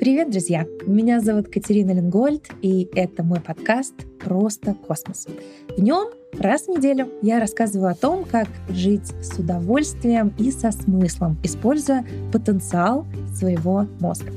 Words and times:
Привет, 0.00 0.30
друзья! 0.30 0.64
Меня 0.86 1.20
зовут 1.20 1.48
Катерина 1.48 1.90
Ленгольд, 1.90 2.48
и 2.62 2.88
это 2.94 3.22
мой 3.22 3.38
подкаст 3.38 3.92
«Просто 4.18 4.72
космос». 4.72 5.26
В 5.76 5.82
нем 5.82 6.08
раз 6.38 6.62
в 6.62 6.68
неделю 6.68 7.10
я 7.20 7.38
рассказываю 7.38 7.90
о 7.90 7.94
том, 7.94 8.24
как 8.24 8.48
жить 8.70 9.12
с 9.20 9.38
удовольствием 9.38 10.32
и 10.38 10.52
со 10.52 10.72
смыслом, 10.72 11.36
используя 11.42 12.06
потенциал 12.32 13.04
своего 13.36 13.86
мозга. 14.00 14.32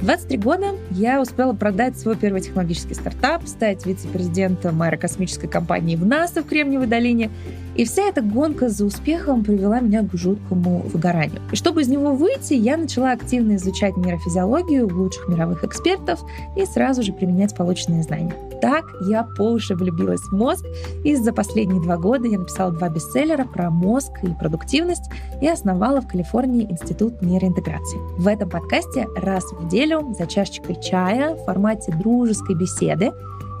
23 0.00 0.38
года 0.38 0.66
я 0.90 1.20
успела 1.20 1.52
продать 1.52 1.98
свой 1.98 2.16
первый 2.16 2.40
технологический 2.40 2.94
стартап, 2.94 3.46
стать 3.46 3.86
вице-президентом 3.86 4.82
аэрокосмической 4.82 5.48
компании 5.48 5.96
в 5.96 6.04
НАСА 6.04 6.42
в 6.42 6.46
Кремниевой 6.46 6.86
долине 6.86 7.30
и 7.76 7.84
вся 7.84 8.04
эта 8.04 8.22
гонка 8.22 8.70
за 8.70 8.86
успехом 8.86 9.44
привела 9.44 9.80
меня 9.80 10.02
к 10.02 10.16
жуткому 10.16 10.80
выгоранию. 10.92 11.42
И 11.52 11.56
чтобы 11.56 11.82
из 11.82 11.88
него 11.88 12.14
выйти, 12.14 12.54
я 12.54 12.78
начала 12.78 13.12
активно 13.12 13.56
изучать 13.56 13.98
нейрофизиологию 13.98 14.88
лучших 14.88 15.28
мировых 15.28 15.62
экспертов 15.62 16.20
и 16.56 16.64
сразу 16.64 17.02
же 17.02 17.12
применять 17.12 17.54
полученные 17.54 18.02
знания. 18.02 18.34
Так 18.62 18.84
я 19.06 19.24
по 19.36 19.42
уши 19.42 19.74
влюбилась 19.74 20.22
в 20.22 20.32
мозг, 20.32 20.64
и 21.04 21.14
за 21.16 21.34
последние 21.34 21.82
два 21.82 21.98
года 21.98 22.26
я 22.26 22.38
написала 22.38 22.72
два 22.72 22.88
бестселлера 22.88 23.44
про 23.44 23.70
мозг 23.70 24.10
и 24.22 24.28
продуктивность 24.28 25.10
и 25.42 25.48
основала 25.48 26.00
в 26.00 26.08
Калифорнии 26.08 26.64
Институт 26.64 27.20
нейроинтеграции. 27.20 27.98
В 28.16 28.26
этом 28.36 28.50
подкасте 28.50 29.08
раз 29.16 29.44
в 29.44 29.64
неделю 29.64 30.14
за 30.16 30.26
чашечкой 30.26 30.76
чая 30.80 31.34
в 31.34 31.44
формате 31.44 31.92
дружеской 31.92 32.54
беседы 32.54 33.12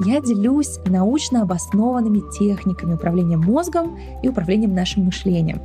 я 0.04 0.20
делюсь 0.20 0.78
научно 0.84 1.42
обоснованными 1.42 2.22
техниками 2.38 2.94
управления 2.94 3.38
мозгом 3.38 3.98
и 4.22 4.28
управлением 4.28 4.74
нашим 4.74 5.04
мышлением. 5.04 5.62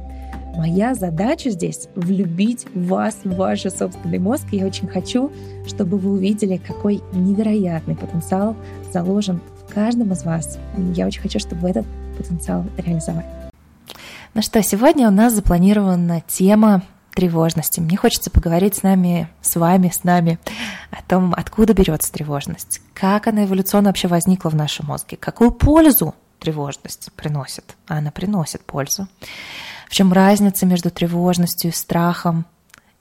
Моя 0.55 0.96
задача 0.96 1.50
здесь— 1.50 1.90
влюбить 1.96 2.66
вас 2.74 3.18
в 3.24 3.36
ваш 3.36 3.64
собственный 3.64 4.20
мозг. 4.20 4.46
И 4.52 4.58
я 4.58 4.66
очень 4.66 4.88
хочу, 4.88 5.32
чтобы 5.68 5.98
вы 5.98 6.12
увидели, 6.12 6.58
какой 6.58 7.02
невероятный 7.12 7.96
потенциал 7.96 8.55
заложен 8.94 9.41
в 9.66 9.74
каждом 9.74 10.13
из 10.13 10.24
вас. 10.24 10.57
И 10.78 10.82
я 10.94 11.07
очень 11.07 11.22
хочу, 11.22 11.40
чтобы 11.40 11.63
вы 11.63 11.70
этот 11.72 11.85
потенциал 12.18 12.63
реализовали. 12.78 13.26
Ну 14.34 14.41
что, 14.41 14.63
сегодня 14.63 15.10
у 15.10 15.12
нас 15.12 15.34
запланирована 15.34 16.22
тема 16.26 16.84
тревожности. 17.13 17.79
Мне 17.79 17.98
хочется 17.98 18.29
поговорить 18.29 18.76
с 18.76 18.84
нами, 18.84 19.29
с 19.41 19.55
вами, 19.55 19.91
с 19.93 20.04
нами 20.04 20.40
о 20.91 21.01
том, 21.04 21.34
откуда 21.35 21.73
берется 21.73 22.12
тревожность, 22.12 22.81
как 22.93 23.27
она 23.27 23.45
эволюционно 23.45 23.90
вообще 23.90 24.07
возникла 24.07 24.49
в 24.49 24.55
нашем 24.55 24.87
мозге, 24.87 25.17
какую 25.17 25.51
пользу 25.51 26.15
тревожность 26.39 27.12
приносит. 27.15 27.76
Она 27.87 28.12
приносит 28.12 28.63
пользу. 28.63 29.07
В 29.87 29.93
чем 29.93 30.13
разница 30.13 30.65
между 30.65 30.89
тревожностью 30.89 31.71
и 31.71 31.73
страхом? 31.73 32.45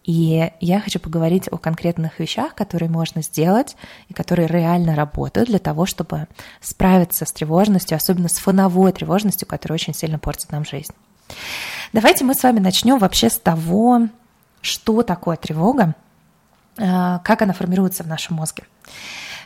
И 0.04 0.50
я 0.60 0.80
хочу 0.80 0.98
поговорить 0.98 1.48
о 1.50 1.58
конкретных 1.58 2.18
вещах, 2.18 2.54
которые 2.54 2.90
можно 2.90 3.22
сделать 3.22 3.76
и 4.08 4.14
которые 4.14 4.48
реально 4.48 4.96
работают 4.96 5.48
для 5.48 5.58
того, 5.58 5.86
чтобы 5.86 6.26
справиться 6.60 7.26
с 7.26 7.32
тревожностью, 7.32 7.96
особенно 7.96 8.28
с 8.28 8.38
фоновой 8.38 8.92
тревожностью, 8.92 9.46
которая 9.46 9.74
очень 9.74 9.94
сильно 9.94 10.18
портит 10.18 10.52
нам 10.52 10.64
жизнь. 10.64 10.94
Давайте 11.92 12.24
мы 12.24 12.34
с 12.34 12.42
вами 12.44 12.60
начнем 12.60 12.98
вообще 12.98 13.28
с 13.28 13.38
того, 13.38 14.02
что 14.60 15.02
такое 15.02 15.36
тревога, 15.36 15.96
э, 16.78 17.18
как 17.24 17.42
она 17.42 17.52
формируется 17.52 18.04
в 18.04 18.06
нашем 18.06 18.36
мозге. 18.36 18.62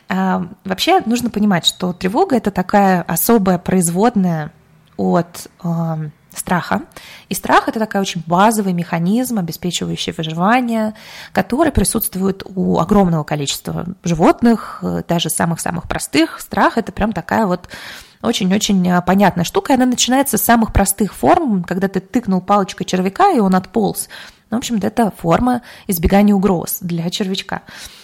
Э, 0.09 0.45
вообще 0.63 1.01
нужно 1.07 1.31
понимать, 1.31 1.65
что 1.65 1.91
тревога 1.91 2.35
это 2.35 2.51
такая 2.51 3.01
особая 3.01 3.57
производная 3.57 4.51
от 4.95 5.47
э, 5.63 6.09
страха. 6.35 6.83
И 7.29 7.33
страх 7.33 7.67
это 7.67 7.79
такой 7.79 8.01
очень 8.01 8.21
базовый 8.27 8.73
механизм, 8.73 9.39
обеспечивающий 9.39 10.13
выживание, 10.13 10.93
который 11.31 11.71
присутствует 11.71 12.43
у 12.45 12.77
огромного 12.77 13.23
количества 13.23 13.87
животных, 14.03 14.83
даже 15.07 15.31
самых-самых 15.31 15.87
простых. 15.87 16.39
Страх 16.39 16.77
это 16.77 16.91
прям 16.91 17.11
такая 17.11 17.47
вот 17.47 17.69
очень-очень 18.25 18.89
а, 18.89 19.01
понятная 19.01 19.43
штука. 19.43 19.73
И 19.73 19.75
она 19.75 19.85
начинается 19.85 20.37
с 20.37 20.43
самых 20.43 20.73
простых 20.73 21.13
форм, 21.13 21.63
когда 21.63 21.87
ты 21.87 21.99
тыкнул 21.99 22.41
палочкой 22.41 22.85
червяка, 22.85 23.31
и 23.31 23.39
он 23.39 23.55
отполз. 23.55 24.09
Ну, 24.51 24.57
в 24.57 24.59
общем-то, 24.59 24.87
это 24.87 25.11
форма 25.17 25.61
избегания 25.87 26.33
угроз 26.33 26.77
для 26.81 27.09
червячка. 27.09 27.63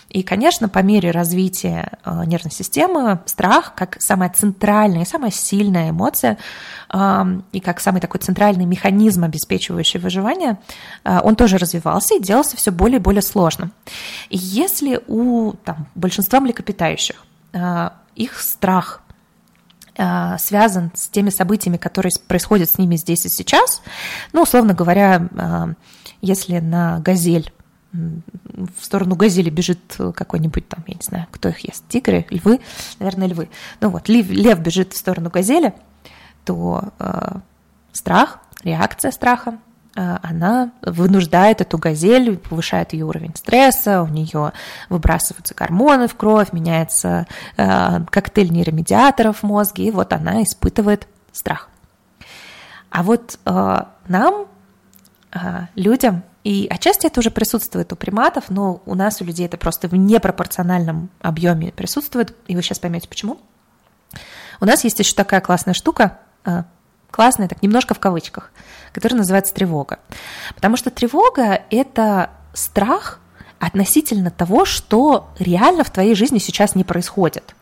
И, 0.10 0.24
конечно, 0.24 0.68
по 0.68 0.80
мере 0.80 1.12
развития 1.12 1.98
а, 2.04 2.26
нервной 2.26 2.52
системы 2.52 3.20
страх, 3.26 3.74
как 3.76 4.02
самая 4.02 4.30
центральная 4.30 5.04
и 5.04 5.06
самая 5.06 5.32
сильная 5.32 5.92
эмоция, 5.92 6.38
а, 6.90 7.26
и 7.52 7.60
как 7.60 7.80
самый 7.80 8.02
такой 8.02 8.20
центральный 8.20 8.66
механизм, 8.66 9.24
обеспечивающий 9.24 10.00
выживание, 10.00 10.58
он 11.04 11.36
тоже 11.36 11.58
развивался 11.58 12.16
и 12.16 12.22
делался 12.22 12.58
все 12.58 12.72
более 12.72 12.98
и 12.98 13.02
более 13.02 13.22
сложным. 13.22 13.72
И 14.30 14.38
если 14.38 15.00
у 15.08 15.54
там, 15.64 15.88
большинства 15.96 16.40
млекопитающих 16.40 17.24
их 18.16 18.40
страх 18.40 19.02
связан 19.96 20.92
с 20.96 21.08
теми 21.10 21.30
событиями, 21.30 21.78
которые 21.78 22.12
происходят 22.28 22.70
с 22.70 22.78
ними 22.78 22.96
здесь 22.96 23.26
и 23.26 23.30
сейчас. 23.30 23.82
Ну, 24.32 24.44
условно 24.44 24.74
говоря, 24.74 25.28
а, 25.38 25.74
если 26.22 26.60
на 26.60 27.00
газель 27.00 27.52
в 27.92 28.86
сторону 28.86 29.16
газели 29.16 29.50
бежит 29.50 29.98
какой-нибудь 29.98 30.68
там, 30.70 30.84
я 30.88 30.94
не 30.94 31.04
знаю, 31.04 31.28
кто 31.30 31.50
их 31.50 31.60
ест, 31.60 31.84
тигры, 31.90 32.26
львы, 32.30 32.62
наверное, 33.00 33.28
львы. 33.28 33.50
Ну 33.82 33.90
вот, 33.90 34.08
лев, 34.08 34.30
лев 34.30 34.60
бежит 34.60 34.94
в 34.94 34.98
сторону 34.98 35.30
газели, 35.30 35.74
то 36.46 36.94
э, 37.00 37.40
страх, 37.92 38.40
реакция 38.64 39.12
страха 39.12 39.58
Э, 39.58 39.71
она 39.94 40.72
вынуждает 40.82 41.62
эту 41.62 41.78
газель, 41.78 42.38
повышает 42.38 42.94
ее 42.94 43.06
уровень 43.06 43.36
стресса, 43.36 44.04
у 44.04 44.08
нее 44.08 44.54
выбрасываются 44.90 45.54
гормоны 45.54 46.08
в 46.08 46.16
кровь, 46.16 46.54
меняется 46.54 47.28
э, 47.58 48.00
коктейль 48.10 48.52
нейромедиаторов 48.52 49.40
в 49.40 49.44
мозге, 49.44 49.88
и 49.88 49.92
вот 49.92 50.14
она 50.14 50.44
испытывает 50.44 51.08
страх. 51.34 51.70
А 52.90 53.04
вот 53.04 53.38
э, 53.46 53.84
нам, 54.08 54.46
людям, 55.76 56.24
и 56.44 56.68
отчасти 56.70 57.08
это 57.08 57.20
уже 57.20 57.30
присутствует 57.30 57.94
у 57.94 57.96
приматов, 57.96 58.46
но 58.50 58.82
у 58.86 58.96
нас, 58.96 59.22
у 59.22 59.26
людей, 59.26 59.46
это 59.46 59.58
просто 59.58 59.88
в 59.88 59.94
непропорциональном 59.94 61.10
объеме 61.22 61.72
присутствует, 61.72 62.36
и 62.48 62.56
вы 62.56 62.64
сейчас 62.64 62.80
поймете 62.80 63.08
почему. 63.08 63.40
У 64.60 64.66
нас 64.66 64.84
есть 64.84 65.00
еще 65.00 65.16
такая 65.16 65.42
классная 65.42 65.74
штука, 65.74 66.20
классная, 67.12 67.48
так 67.48 67.62
немножко 67.62 67.94
в 67.94 68.00
кавычках, 68.00 68.52
которая 68.94 69.20
называется 69.20 69.54
тревога. 69.54 70.00
Потому 70.56 70.78
что 70.78 70.90
тревога– 70.90 71.62
это 71.70 72.32
страх 72.54 73.20
относительно 73.60 74.32
того, 74.32 74.66
что 74.66 75.30
реально 75.38 75.84
в 75.84 75.92
твоей 75.92 76.16
жизни 76.16 76.40
сейчас 76.40 76.76
не 76.76 76.84
происходит. 76.84 77.56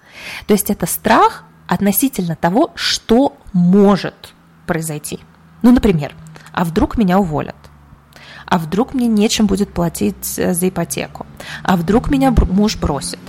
То 0.47 0.53
есть 0.53 0.69
это 0.69 0.85
страх 0.85 1.43
относительно 1.67 2.35
того, 2.35 2.71
что 2.75 3.37
может 3.53 4.33
произойти. 4.65 5.19
Ну, 5.61 5.71
например, 5.71 6.15
а 6.51 6.63
вдруг 6.63 6.97
меня 6.97 7.19
уволят? 7.19 7.55
А 8.45 8.57
вдруг 8.57 8.93
мне 8.93 9.07
нечем 9.07 9.45
будет 9.45 9.71
платить 9.73 10.39
э, 10.39 10.53
за 10.53 10.69
ипотеку? 10.69 11.27
А 11.63 11.77
вдруг 11.77 12.09
меня 12.09 12.31
муж 12.31 12.77
бросит? 12.77 13.19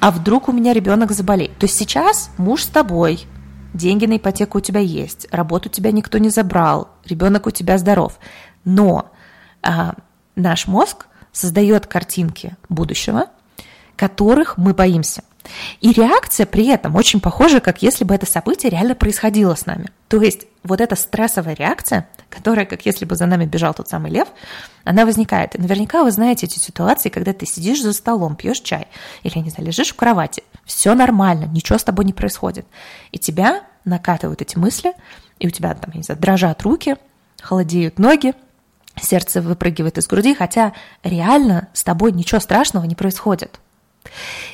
А 0.00 0.10
вдруг 0.10 0.48
у 0.48 0.52
меня 0.52 0.72
ребенок 0.72 1.12
заболеет? 1.12 1.56
То 1.58 1.66
есть 1.66 1.78
сейчас 1.78 2.30
муж 2.38 2.64
с 2.64 2.66
тобой, 2.66 3.26
деньги 3.74 4.06
на 4.06 4.16
ипотеку 4.16 4.58
у 4.58 4.60
тебя 4.60 4.80
есть, 4.80 5.26
работу 5.30 5.68
тебя 5.68 5.92
никто 5.92 6.18
не 6.18 6.30
забрал, 6.30 6.88
ребенок 7.04 7.46
у 7.46 7.50
тебя 7.50 7.76
здоров. 7.76 8.18
Но 8.64 9.10
а, 9.62 9.94
наш 10.36 10.66
мозг 10.66 11.06
создает 11.32 11.86
картинки 11.86 12.56
будущего, 12.68 13.26
которых 13.96 14.56
мы 14.56 14.72
боимся. 14.72 15.22
И 15.80 15.92
реакция 15.92 16.46
при 16.46 16.68
этом 16.68 16.96
очень 16.96 17.20
похожа, 17.20 17.60
как 17.60 17.82
если 17.82 18.04
бы 18.04 18.14
это 18.14 18.24
событие 18.24 18.70
реально 18.70 18.94
происходило 18.94 19.54
с 19.54 19.66
нами. 19.66 19.90
То 20.08 20.22
есть 20.22 20.46
вот 20.62 20.80
эта 20.80 20.96
стрессовая 20.96 21.54
реакция, 21.54 22.08
которая, 22.34 22.66
как 22.66 22.84
если 22.84 23.04
бы 23.04 23.16
за 23.16 23.26
нами 23.26 23.46
бежал 23.46 23.72
тот 23.74 23.88
самый 23.88 24.10
лев, 24.10 24.28
она 24.84 25.06
возникает. 25.06 25.54
И 25.54 25.58
наверняка 25.58 26.02
вы 26.02 26.10
знаете 26.10 26.46
эти 26.46 26.58
ситуации, 26.58 27.08
когда 27.08 27.32
ты 27.32 27.46
сидишь 27.46 27.82
за 27.82 27.92
столом, 27.92 28.36
пьешь 28.36 28.60
чай, 28.60 28.88
или, 29.22 29.38
не 29.38 29.50
знаю, 29.50 29.68
лежишь 29.68 29.92
в 29.92 29.96
кровати, 29.96 30.42
все 30.64 30.94
нормально, 30.94 31.44
ничего 31.44 31.78
с 31.78 31.84
тобой 31.84 32.04
не 32.04 32.12
происходит. 32.12 32.66
И 33.12 33.18
тебя 33.18 33.62
накатывают 33.84 34.42
эти 34.42 34.58
мысли, 34.58 34.92
и 35.38 35.46
у 35.46 35.50
тебя 35.50 35.74
там, 35.74 35.92
не 35.94 36.02
знаю, 36.02 36.20
дрожат 36.20 36.62
руки, 36.62 36.96
холодеют 37.40 37.98
ноги, 37.98 38.34
сердце 39.00 39.40
выпрыгивает 39.40 39.98
из 39.98 40.06
груди, 40.06 40.34
хотя 40.34 40.72
реально 41.02 41.68
с 41.72 41.84
тобой 41.84 42.12
ничего 42.12 42.40
страшного 42.40 42.84
не 42.84 42.94
происходит. 42.94 43.60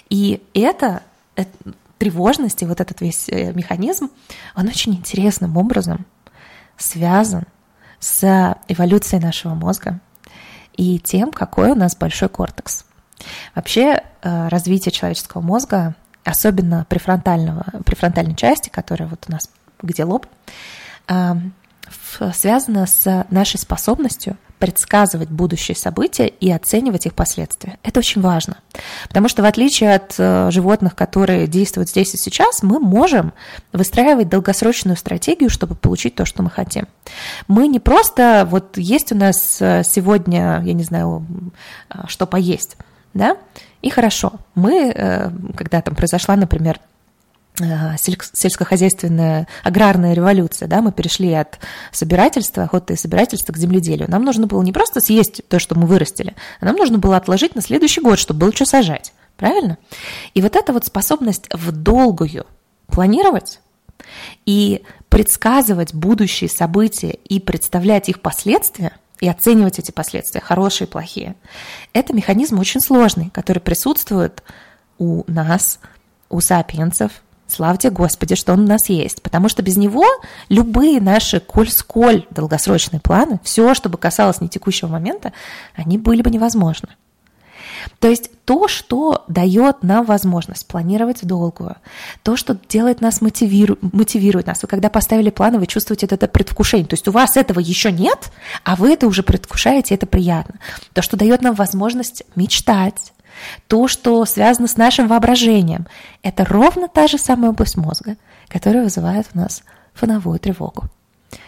И 0.08 0.42
это, 0.54 1.02
это 1.34 1.50
тревожность 1.98 2.62
и 2.62 2.66
вот 2.66 2.80
этот 2.80 3.00
весь 3.00 3.28
э, 3.28 3.52
механизм, 3.52 4.10
он 4.56 4.66
очень 4.68 4.94
интересным 4.94 5.56
образом 5.56 6.06
связан 6.78 7.44
с 8.00 8.56
эволюцией 8.66 9.22
нашего 9.22 9.54
мозга 9.54 10.00
и 10.76 10.98
тем, 10.98 11.30
какой 11.30 11.70
у 11.70 11.74
нас 11.74 11.94
большой 11.94 12.28
кортекс. 12.28 12.84
Вообще 13.54 14.02
э, 14.22 14.48
развитие 14.48 14.92
человеческого 14.92 15.42
мозга, 15.42 15.94
особенно 16.24 16.86
префронтального, 16.88 17.64
префронтальной 17.84 18.34
части, 18.34 18.70
которая 18.70 19.08
вот 19.08 19.24
у 19.28 19.32
нас 19.32 19.50
где 19.82 20.04
лоб, 20.04 20.26
э, 21.08 21.34
связано 22.32 22.86
с 22.86 23.26
нашей 23.30 23.58
способностью 23.58 24.36
предсказывать 24.60 25.30
будущие 25.30 25.74
события 25.74 26.28
и 26.28 26.50
оценивать 26.52 27.06
их 27.06 27.14
последствия. 27.14 27.78
Это 27.82 27.98
очень 28.00 28.20
важно, 28.20 28.58
потому 29.08 29.28
что 29.28 29.42
в 29.42 29.46
отличие 29.46 29.94
от 29.94 30.14
э, 30.18 30.50
животных, 30.50 30.94
которые 30.94 31.46
действуют 31.46 31.88
здесь 31.88 32.12
и 32.12 32.18
сейчас, 32.18 32.62
мы 32.62 32.78
можем 32.78 33.32
выстраивать 33.72 34.28
долгосрочную 34.28 34.98
стратегию, 34.98 35.48
чтобы 35.48 35.74
получить 35.74 36.14
то, 36.14 36.26
что 36.26 36.42
мы 36.42 36.50
хотим. 36.50 36.86
Мы 37.48 37.68
не 37.68 37.80
просто, 37.80 38.46
вот 38.48 38.76
есть 38.76 39.12
у 39.12 39.16
нас 39.16 39.56
э, 39.60 39.82
сегодня, 39.82 40.62
я 40.62 40.74
не 40.74 40.84
знаю, 40.84 41.24
э, 41.88 42.02
что 42.06 42.26
поесть, 42.26 42.76
да, 43.14 43.38
и 43.80 43.88
хорошо. 43.88 44.34
Мы, 44.54 44.92
когда 45.56 45.80
там 45.80 45.94
произошла, 45.94 46.36
например, 46.36 46.78
сельскохозяйственная 47.56 49.46
аграрная 49.62 50.14
революция, 50.14 50.66
да, 50.66 50.80
мы 50.80 50.92
перешли 50.92 51.32
от 51.32 51.58
собирательства, 51.92 52.64
охоты 52.64 52.94
и 52.94 52.96
собирательства 52.96 53.52
к 53.52 53.58
земледелию. 53.58 54.10
Нам 54.10 54.24
нужно 54.24 54.46
было 54.46 54.62
не 54.62 54.72
просто 54.72 55.00
съесть 55.00 55.42
то, 55.48 55.58
что 55.58 55.78
мы 55.78 55.86
вырастили, 55.86 56.34
а 56.60 56.64
нам 56.64 56.76
нужно 56.76 56.98
было 56.98 57.16
отложить 57.16 57.54
на 57.54 57.62
следующий 57.62 58.00
год, 58.00 58.18
чтобы 58.18 58.40
было 58.40 58.52
что 58.52 58.64
сажать. 58.64 59.12
Правильно? 59.36 59.78
И 60.34 60.42
вот 60.42 60.56
эта 60.56 60.72
вот 60.72 60.84
способность 60.84 61.48
в 61.52 61.72
долгую 61.72 62.46
планировать 62.86 63.60
и 64.44 64.82
предсказывать 65.08 65.94
будущие 65.94 66.50
события 66.50 67.10
и 67.10 67.40
представлять 67.40 68.08
их 68.08 68.20
последствия, 68.20 68.92
и 69.20 69.28
оценивать 69.28 69.78
эти 69.78 69.90
последствия, 69.90 70.40
хорошие 70.40 70.86
и 70.86 70.90
плохие, 70.90 71.36
это 71.92 72.14
механизм 72.14 72.58
очень 72.58 72.80
сложный, 72.80 73.30
который 73.30 73.58
присутствует 73.58 74.42
у 74.98 75.24
нас, 75.26 75.78
у 76.30 76.40
сапиенсов, 76.40 77.22
Славьте 77.50 77.90
Господи, 77.90 78.34
что 78.34 78.52
он 78.52 78.60
у 78.60 78.66
нас 78.66 78.88
есть. 78.88 79.22
Потому 79.22 79.48
что 79.48 79.62
без 79.62 79.76
него 79.76 80.04
любые 80.48 81.00
наши 81.00 81.40
коль-сколь 81.40 82.26
долгосрочные 82.30 83.00
планы, 83.00 83.40
все, 83.42 83.74
что 83.74 83.88
бы 83.88 83.98
касалось 83.98 84.40
не 84.40 84.48
текущего 84.48 84.88
момента, 84.88 85.32
они 85.74 85.98
были 85.98 86.22
бы 86.22 86.30
невозможны. 86.30 86.88
То 87.98 88.08
есть 88.08 88.30
то, 88.44 88.68
что 88.68 89.24
дает 89.28 89.82
нам 89.82 90.04
возможность 90.04 90.66
планировать 90.66 91.22
в 91.22 91.26
долгую, 91.26 91.76
то, 92.22 92.36
что 92.36 92.58
делает 92.68 93.00
нас, 93.00 93.20
мотивиру, 93.20 93.78
мотивирует 93.80 94.46
нас. 94.46 94.62
Вы 94.62 94.68
когда 94.68 94.90
поставили 94.90 95.30
планы, 95.30 95.58
вы 95.58 95.66
чувствуете 95.66 96.06
это 96.06 96.28
предвкушение. 96.28 96.86
То 96.86 96.94
есть 96.94 97.08
у 97.08 97.12
вас 97.12 97.36
этого 97.36 97.60
еще 97.60 97.90
нет, 97.92 98.30
а 98.64 98.76
вы 98.76 98.92
это 98.92 99.06
уже 99.06 99.22
предвкушаете, 99.22 99.94
это 99.94 100.06
приятно. 100.06 100.56
То, 100.92 101.02
что 101.02 101.16
дает 101.16 101.42
нам 101.42 101.54
возможность 101.54 102.22
мечтать, 102.36 103.12
то, 103.68 103.88
что 103.88 104.24
связано 104.24 104.68
с 104.68 104.76
нашим 104.76 105.08
воображением, 105.08 105.86
это 106.22 106.44
ровно 106.44 106.88
та 106.88 107.06
же 107.06 107.18
самая 107.18 107.50
область 107.50 107.76
мозга, 107.76 108.16
которая 108.48 108.84
вызывает 108.84 109.28
у 109.34 109.38
нас 109.38 109.62
фоновую 109.94 110.38
тревогу. 110.38 110.84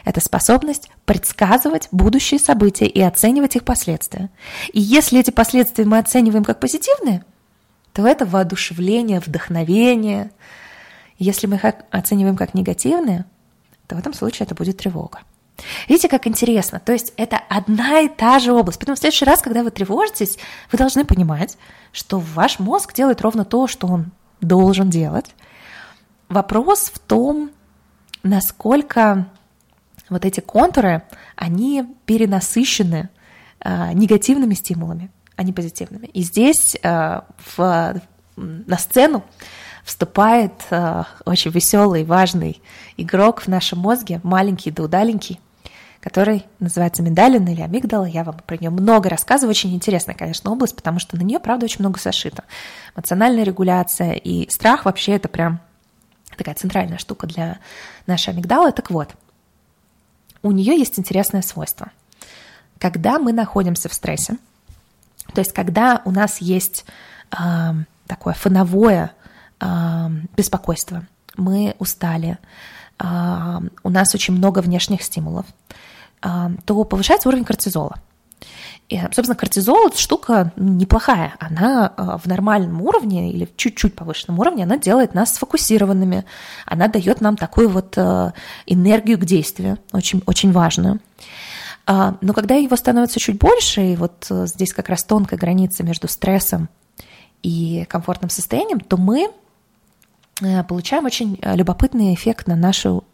Это 0.05 0.21
способность 0.21 0.91
предсказывать 1.05 1.89
будущие 1.91 2.39
события 2.39 2.87
и 2.87 3.01
оценивать 3.01 3.57
их 3.57 3.65
последствия. 3.65 4.31
И 4.73 4.81
если 4.81 5.19
эти 5.21 5.31
последствия 5.31 5.85
мы 5.85 5.99
оцениваем 5.99 6.45
как 6.45 6.61
позитивные, 6.61 7.25
то 7.93 8.07
это 8.07 8.25
воодушевление, 8.25 9.21
вдохновение. 9.21 10.31
Если 11.19 11.47
мы 11.47 11.57
их 11.57 11.65
оцениваем 11.91 12.37
как 12.37 12.55
негативные, 12.55 13.25
то 13.87 13.97
в 13.97 13.99
этом 13.99 14.15
случае 14.15 14.47
это 14.47 14.55
будет 14.55 14.79
тревога. 14.79 15.21
Видите, 15.89 16.09
как 16.09 16.27
интересно? 16.27 16.81
То 16.81 16.93
есть 16.93 17.13
это 17.17 17.41
одна 17.49 18.01
и 18.01 18.09
та 18.09 18.39
же 18.39 18.53
область. 18.53 18.79
Поэтому 18.79 18.97
в 18.97 18.99
следующий 18.99 19.25
раз, 19.25 19.43
когда 19.43 19.63
вы 19.63 19.71
тревожитесь, 19.71 20.39
вы 20.71 20.79
должны 20.79 21.05
понимать, 21.05 21.57
что 21.93 22.19
ваш 22.19 22.59
мозг 22.59 22.95
делает 22.95 23.21
ровно 23.21 23.45
то, 23.45 23.67
что 23.67 23.87
он 23.87 24.13
должен 24.41 24.91
делать. 24.91 25.35
Вопрос 26.29 26.91
в 26.93 26.99
том, 26.99 27.51
насколько 28.23 29.27
вот 30.09 30.25
эти 30.25 30.41
контуры, 30.41 31.03
они 31.37 31.85
перенасыщены 32.07 33.09
э, 33.61 33.93
негативными 33.93 34.55
стимулами, 34.55 35.11
а 35.37 35.43
не 35.43 35.53
позитивными. 35.53 36.07
И 36.07 36.23
здесь 36.23 36.77
э, 36.83 37.21
в, 37.57 38.01
на 38.37 38.79
сцену 38.79 39.25
вступает 39.85 40.53
э, 40.71 41.05
очень 41.25 41.51
веселый, 41.51 42.05
важный 42.05 42.63
игрок 42.97 43.43
в 43.43 43.49
нашем 43.49 43.81
мозге, 43.81 44.21
маленький 44.23 44.71
да 44.71 44.85
удаленький, 44.85 45.41
который 46.03 46.45
называется 46.59 47.03
миндалин 47.03 47.47
или 47.47 47.61
амигдала. 47.61 48.05
Я 48.05 48.25
вам 48.25 48.37
про 48.45 48.57
нее 48.57 48.71
много 48.71 49.09
рассказываю. 49.09 49.51
Очень 49.51 49.73
интересная, 49.73 50.17
конечно, 50.17 50.51
область, 50.51 50.75
потому 50.75 50.99
что 50.99 51.17
на 51.17 51.23
нее, 51.23 51.39
правда, 51.39 51.65
очень 51.67 51.79
много 51.79 52.01
сошито. 52.01 52.43
Эмоциональная 52.97 53.45
регуляция 53.45 54.15
и 54.15 54.51
страх 54.51 54.85
вообще 54.85 55.13
это 55.13 55.29
прям 55.29 55.61
такая 56.37 56.57
центральная 56.57 56.99
штука 56.99 57.29
для 57.29 57.59
нашей 58.09 58.31
амигдалы. 58.31 58.73
Так 58.73 58.91
вот, 58.91 59.15
у 60.43 60.51
нее 60.51 60.77
есть 60.77 60.99
интересное 60.99 61.43
свойство. 61.43 61.93
Когда 62.79 63.21
мы 63.21 63.33
находимся 63.33 63.89
в 63.89 63.95
стрессе, 63.95 64.39
то 65.33 65.41
есть 65.41 65.53
когда 65.53 66.03
у 66.05 66.11
нас 66.11 66.39
есть 66.39 66.85
э, 67.31 67.37
такое 68.09 68.35
фоновое 68.35 69.13
беспокойство, 70.37 71.07
мы 71.37 71.77
устали, 71.79 72.39
у 72.99 73.91
нас 73.91 74.13
очень 74.13 74.35
много 74.35 74.59
внешних 74.59 75.03
стимулов, 75.05 75.47
то 76.23 76.85
повышается 76.85 77.29
уровень 77.29 77.45
кортизола. 77.45 77.97
И, 78.89 78.99
собственно, 79.13 79.35
кортизол– 79.35 79.87
это 79.89 79.99
штука 79.99 80.53
неплохая. 80.57 81.35
Она 81.39 81.93
в 82.23 82.29
нормальном 82.29 82.83
уровне 82.83 83.33
или 83.33 83.47
в 83.47 83.57
чуть-чуть 83.57 83.95
повышенном 83.95 84.39
уровне, 84.39 84.65
она 84.65 84.77
делает 84.77 85.15
нас 85.15 85.35
сфокусированными, 85.35 86.25
она 86.67 86.89
дает 86.89 87.21
нам 87.21 87.37
такую 87.37 87.71
вот 87.71 87.97
энергию 88.67 89.19
к 89.19 89.25
действию, 89.25 89.79
очень, 89.93 90.23
очень 90.27 90.53
важную. 90.53 91.01
Но 91.87 92.33
когда 92.35 92.57
его 92.57 92.77
становится 92.77 93.19
чуть 93.19 93.39
больше, 93.39 93.93
и 93.93 93.97
вот 93.97 94.27
здесь 94.29 94.75
как 94.75 94.89
раз 94.89 95.05
тонкая 95.05 95.39
граница 95.39 95.85
между 95.85 96.07
стрессом 96.07 96.69
и 97.43 97.87
комфортным 97.89 98.31
состоянием, 98.31 98.81
то 98.81 98.97
мы 98.99 99.31
Э, 100.43 100.65
получаем 100.65 101.05
очень 101.05 101.39
любопытный 101.43 102.15
эффект 102.15 102.47
на 102.47 102.57
нашу 102.57 103.05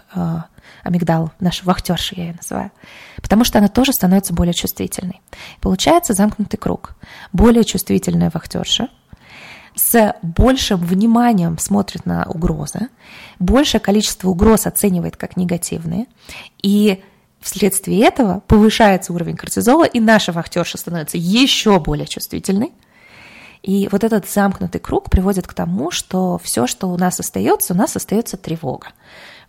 амигдалу, 0.83 1.33
нашу 1.41 1.65
вахтершу 1.65 2.15
я 2.17 2.25
ее 2.25 2.35
называю, 2.35 2.71
потому 3.17 3.45
что 3.45 3.59
она 3.59 3.69
тоже 3.69 3.93
становится 3.93 4.35
более 4.35 4.55
чувствительной. 4.55 5.21
Получается 5.61 6.15
замкнутый 6.15 6.59
круг. 6.59 6.95
Более 7.33 7.65
чувствительная 7.65 8.31
вахтерша 8.33 8.89
с 9.75 10.15
большим 10.23 10.81
вниманием 10.81 11.59
смотрит 11.59 12.05
на 12.05 12.25
угрозы, 12.25 12.89
большее 13.39 13.81
количество 13.81 14.29
угроз 14.29 14.67
оценивает 14.67 15.17
как 15.17 15.37
негативные, 15.37 16.07
и 16.63 17.03
вследствие 17.41 18.05
этого 18.05 18.41
повышается 18.47 19.13
уровень 19.13 19.37
кортизола, 19.37 19.85
и 19.85 20.01
наша 20.01 20.33
вахтерша 20.33 20.79
становится 20.79 21.17
еще 21.17 21.79
более 21.79 22.07
чувствительной– 22.07 22.73
и 23.63 23.89
вот 23.91 24.05
этот 24.05 24.29
замкнутый 24.29 24.81
круг 24.81 25.11
приводит 25.11 25.47
к 25.47 25.55
тому, 25.55 25.91
что 25.91 26.39
все, 26.43 26.67
что 26.67 26.89
у 26.89 26.97
нас 26.97 27.19
остается, 27.21 27.75
у 27.75 27.77
нас 27.77 27.97
остается 27.97 28.37
тревога. 28.37 28.89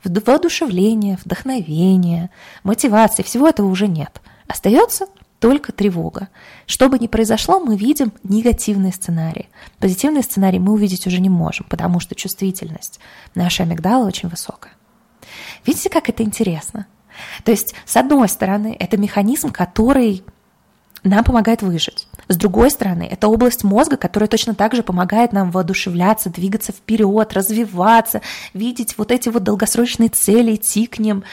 Воодушевление, 0.04 1.18
вдохновение, 1.24 2.30
мотивации, 2.64 3.24
всего 3.24 3.48
этого 3.48 3.68
уже 3.68 3.88
нет. 3.88 4.22
Остается 4.48 5.08
только 5.40 5.72
тревога. 5.72 6.30
Что 6.66 6.90
бы 6.90 7.00
ни 7.00 7.08
произошло, 7.08 7.60
мы 7.60 7.78
видим 7.78 8.12
негативные 8.24 8.92
сценарии. 8.92 9.50
Позитивные 9.80 10.24
сценарии 10.24 10.60
мы 10.60 10.74
увидеть 10.74 11.08
уже 11.08 11.20
не 11.20 11.30
можем, 11.30 11.66
потому 11.70 12.00
что 12.00 12.16
чувствительность 12.16 13.00
нашей 13.36 13.62
амигдалы 13.62 14.06
очень 14.06 14.30
высокая. 14.30 14.74
Видите, 15.66 15.90
как 15.90 16.10
это 16.10 16.24
интересно? 16.24 16.88
То 17.44 17.52
есть, 17.52 17.74
с 17.86 17.96
одной 17.96 18.28
стороны, 18.30 18.76
это 18.80 18.98
механизм, 18.98 19.52
который 19.52 20.24
нам 21.04 21.24
помогает 21.24 21.62
выжить. 21.62 22.09
С 22.30 22.38
другой 22.38 22.70
стороны, 22.70 23.10
это 23.10 23.28
область 23.28 23.64
мозга, 23.64 23.98
которая 23.98 24.28
точно 24.28 24.54
так 24.54 24.76
же 24.76 24.84
помогает 24.84 25.34
нам 25.34 25.50
воодушевляться, 25.50 26.30
двигаться 26.30 26.72
вперед, 26.72 27.34
развиваться, 27.34 28.22
видеть 28.54 29.00
вот 29.00 29.12
эти 29.12 29.30
вот 29.30 29.44
долгосрочные 29.44 30.10
цели, 30.10 30.54
идти 30.54 30.86
к 30.86 31.00
ним. 31.00 31.24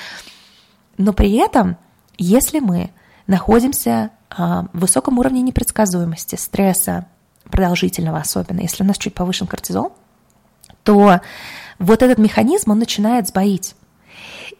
Но 0.97 1.13
при 1.13 1.35
этом, 1.35 1.77
если 2.17 2.61
мы 2.61 2.91
находимся 3.27 4.11
а, 4.31 4.69
в 4.73 4.81
высоком 4.81 5.19
уровне 5.19 5.43
непредсказуемости, 5.43 6.37
стресса, 6.37 7.05
продолжительного 7.45 8.19
особенно, 8.19 8.61
если 8.61 8.83
у 8.83 8.87
нас 8.87 8.97
чуть 8.97 9.15
повышен 9.15 9.47
кортизол, 9.47 9.93
то 10.83 11.21
вот 11.79 12.03
этот 12.03 12.17
механизм, 12.17 12.71
он 12.71 12.79
начинает 12.79 13.29
сбоить. 13.29 13.75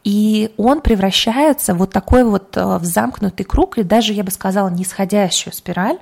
И 0.05 0.53
он 0.59 0.83
превращается 0.83 1.73
вот 1.73 1.93
такой 1.93 2.25
вот 2.25 2.59
э, 2.59 2.77
в 2.77 2.85
замкнутый 2.85 3.47
круг, 3.47 3.79
или 3.79 3.85
даже, 3.85 4.13
я 4.13 4.23
бы 4.23 4.31
сказала, 4.31 4.69
нисходящую 4.69 5.55
спираль, 5.55 5.99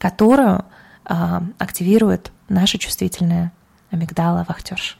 которую 0.00 0.64
э, 1.04 1.40
активирует 1.58 2.32
наша 2.48 2.78
чувствительная 2.78 3.52
амигдала 3.92 4.44
вахтерш. 4.48 4.98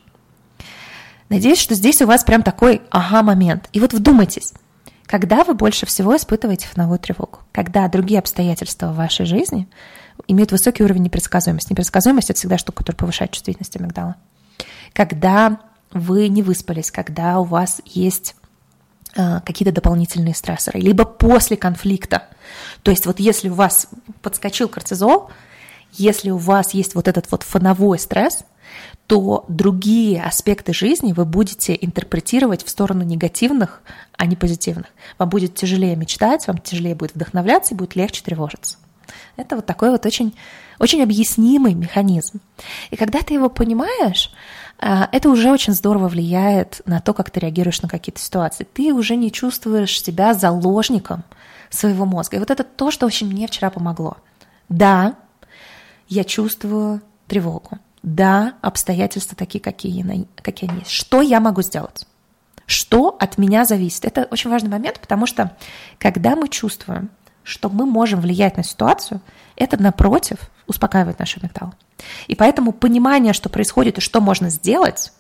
Надеюсь, 1.28 1.58
что 1.58 1.74
здесь 1.74 2.02
у 2.02 2.06
вас 2.06 2.22
прям 2.22 2.42
такой 2.42 2.82
ага-момент. 2.90 3.68
И 3.72 3.80
вот 3.80 3.92
вдумайтесь, 3.92 4.52
когда 5.06 5.42
вы 5.42 5.54
больше 5.54 5.86
всего 5.86 6.16
испытываете 6.16 6.68
фоновую 6.68 6.98
тревогу? 6.98 7.40
Когда 7.50 7.88
другие 7.88 8.18
обстоятельства 8.20 8.88
в 8.88 8.96
вашей 8.96 9.26
жизни 9.26 9.68
имеют 10.28 10.52
высокий 10.52 10.84
уровень 10.84 11.02
непредсказуемости. 11.02 11.72
Непредсказуемость– 11.72 12.30
это 12.30 12.38
всегда 12.38 12.58
штука, 12.58 12.78
которая 12.78 12.98
повышает 12.98 13.32
чувствительность 13.32 13.76
амигдала. 13.76 14.16
Когда 14.92 15.60
вы 15.92 16.28
не 16.28 16.42
выспались, 16.42 16.90
когда 16.90 17.40
у 17.40 17.44
вас 17.44 17.80
есть 17.84 18.36
э, 19.16 19.40
какие-то 19.40 19.72
дополнительные 19.72 20.34
стрессоры, 20.34 20.80
либо 20.80 21.04
после 21.04 21.56
конфликта. 21.56 22.24
То 22.82 22.90
есть 22.90 23.06
вот 23.06 23.20
если 23.20 23.48
у 23.48 23.54
вас 23.54 23.88
подскочил 24.22 24.68
кортизол, 24.68 25.30
если 25.92 26.30
у 26.30 26.36
вас 26.36 26.74
есть 26.74 26.94
вот 26.94 27.08
этот 27.08 27.30
вот 27.30 27.42
фоновой 27.42 27.98
стресс, 27.98 28.44
то 29.06 29.44
другие 29.48 30.22
аспекты 30.22 30.72
жизни 30.72 31.12
вы 31.12 31.24
будете 31.24 31.76
интерпретировать 31.80 32.64
в 32.64 32.70
сторону 32.70 33.02
негативных, 33.02 33.82
а 34.16 34.26
не 34.26 34.36
позитивных. 34.36 34.86
Вам 35.18 35.28
будет 35.28 35.56
тяжелее 35.56 35.96
мечтать, 35.96 36.46
вам 36.46 36.58
тяжелее 36.58 36.94
будет 36.94 37.14
вдохновляться 37.14 37.74
и 37.74 37.76
будет 37.76 37.96
легче 37.96 38.22
тревожиться. 38.22 38.78
Это 39.36 39.56
вот 39.56 39.66
такой 39.66 39.90
вот 39.90 40.06
очень, 40.06 40.36
очень 40.78 41.02
объяснимый 41.02 41.74
механизм. 41.74 42.40
И 42.90 42.96
когда 42.96 43.20
ты 43.22 43.34
его 43.34 43.48
понимаешь, 43.48 44.32
а, 44.78 45.08
это 45.10 45.28
уже 45.28 45.50
очень 45.50 45.72
здорово 45.72 46.08
влияет 46.08 46.80
на 46.86 47.00
то, 47.00 47.12
как 47.12 47.30
ты 47.30 47.40
реагируешь 47.40 47.82
на 47.82 47.88
какие-то 47.88 48.20
ситуации. 48.20 48.64
Ты 48.72 48.94
уже 48.94 49.16
не 49.16 49.32
чувствуешь 49.32 50.00
себя 50.00 50.34
заложником 50.34 51.24
своего 51.70 52.04
мозга. 52.04 52.36
И 52.36 52.40
вот 52.40 52.50
это 52.50 52.64
то, 52.64 52.90
что 52.90 53.06
очень 53.06 53.28
мне 53.28 53.46
вчера 53.46 53.70
помогло. 53.70 54.16
Да, 54.68 55.14
я 56.08 56.24
чувствую 56.24 57.00
тревогу. 57.26 57.78
Да, 58.02 58.54
обстоятельства 58.60 59.36
такие, 59.36 59.60
какие, 59.60 60.26
какие 60.42 60.70
они 60.70 60.80
есть. 60.80 60.90
Что 60.90 61.22
я 61.22 61.40
могу 61.40 61.62
сделать? 61.62 62.06
Что 62.66 63.16
от 63.18 63.36
меня 63.38 63.64
зависит? 63.64 64.04
Это 64.04 64.26
очень 64.30 64.50
важный 64.50 64.70
момент, 64.70 65.00
потому 65.00 65.26
что 65.26 65.56
когда 65.98 66.36
мы 66.36 66.48
чувствуем, 66.48 67.10
что 67.42 67.68
мы 67.68 67.86
можем 67.86 68.20
влиять 68.20 68.56
на 68.56 68.64
ситуацию, 68.64 69.20
это, 69.56 69.80
напротив, 69.80 70.38
успокаивает 70.66 71.18
наш 71.18 71.36
ментал. 71.42 71.74
И 72.28 72.34
поэтому 72.34 72.72
понимание, 72.72 73.32
что 73.32 73.48
происходит 73.48 73.98
и 73.98 74.00
что 74.00 74.20
можно 74.20 74.50
сделать, 74.50 75.12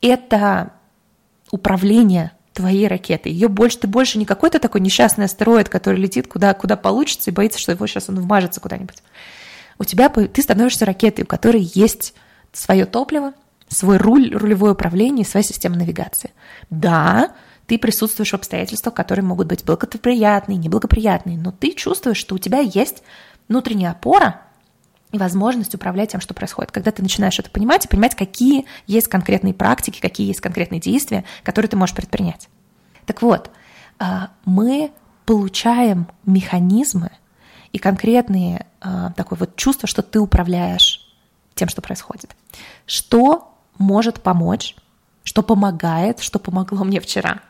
это 0.00 0.72
управление 1.50 2.32
твоей 2.56 2.88
ракетой. 2.88 3.32
Ее 3.32 3.48
больше, 3.48 3.78
ты 3.78 3.86
больше 3.86 4.18
не 4.18 4.24
какой-то 4.24 4.58
такой 4.58 4.80
несчастный 4.80 5.26
астероид, 5.26 5.68
который 5.68 6.00
летит 6.00 6.26
куда, 6.26 6.54
куда 6.54 6.76
получится 6.76 7.30
и 7.30 7.32
боится, 7.32 7.58
что 7.58 7.72
его 7.72 7.86
сейчас 7.86 8.08
он 8.08 8.18
вмажется 8.18 8.60
куда-нибудь. 8.60 9.02
У 9.78 9.84
тебя 9.84 10.08
ты 10.08 10.42
становишься 10.42 10.86
ракетой, 10.86 11.24
у 11.24 11.26
которой 11.26 11.70
есть 11.74 12.14
свое 12.52 12.86
топливо, 12.86 13.34
свой 13.68 13.98
руль, 13.98 14.34
рулевое 14.34 14.72
управление 14.72 15.26
своя 15.26 15.44
система 15.44 15.76
навигации. 15.76 16.30
Да, 16.70 17.32
ты 17.66 17.78
присутствуешь 17.78 18.30
в 18.30 18.34
обстоятельствах, 18.34 18.94
которые 18.94 19.24
могут 19.24 19.48
быть 19.48 19.64
благоприятные, 19.64 20.56
неблагоприятные, 20.56 21.36
но 21.36 21.52
ты 21.52 21.72
чувствуешь, 21.72 22.16
что 22.16 22.34
у 22.34 22.38
тебя 22.38 22.60
есть 22.60 23.02
внутренняя 23.48 23.90
опора 23.90 24.40
и 25.12 25.18
возможность 25.18 25.74
управлять 25.74 26.12
тем, 26.12 26.20
что 26.20 26.34
происходит. 26.34 26.72
Когда 26.72 26.90
ты 26.90 27.02
начинаешь 27.02 27.38
это 27.38 27.50
понимать 27.50 27.84
и 27.84 27.88
понимать, 27.88 28.14
какие 28.14 28.66
есть 28.86 29.08
конкретные 29.08 29.54
практики, 29.54 30.00
какие 30.00 30.26
есть 30.26 30.40
конкретные 30.40 30.80
действия, 30.80 31.24
которые 31.42 31.68
ты 31.68 31.76
можешь 31.76 31.94
предпринять. 31.94 32.48
Так 33.06 33.22
вот, 33.22 33.50
а, 33.98 34.30
мы 34.44 34.92
получаем 35.24 36.08
механизмы 36.24 37.10
и 37.72 37.78
конкретные 37.78 38.66
а, 38.80 39.12
такое 39.12 39.38
вот 39.38 39.56
чувство, 39.56 39.88
что 39.88 40.02
ты 40.02 40.18
управляешь 40.18 41.14
тем, 41.54 41.68
что 41.68 41.82
происходит. 41.82 42.36
Что 42.86 43.54
может 43.78 44.22
помочь, 44.22 44.76
что 45.22 45.42
помогает, 45.42 46.20
что 46.20 46.38
помогло 46.38 46.84
мне 46.84 47.00
вчера. 47.00 47.40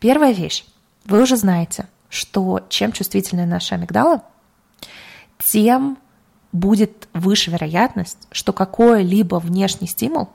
Первая 0.00 0.32
вещь. 0.32 0.64
Вы 1.04 1.22
уже 1.22 1.36
знаете, 1.36 1.88
что 2.08 2.66
чем 2.68 2.92
чувствительнее 2.92 3.46
наша 3.46 3.74
амигдала, 3.76 4.22
тем 5.38 5.98
будет 6.52 7.08
выше 7.12 7.50
вероятность, 7.50 8.28
что 8.30 8.52
какой-либо 8.52 9.36
внешний 9.36 9.86
стимул, 9.86 10.30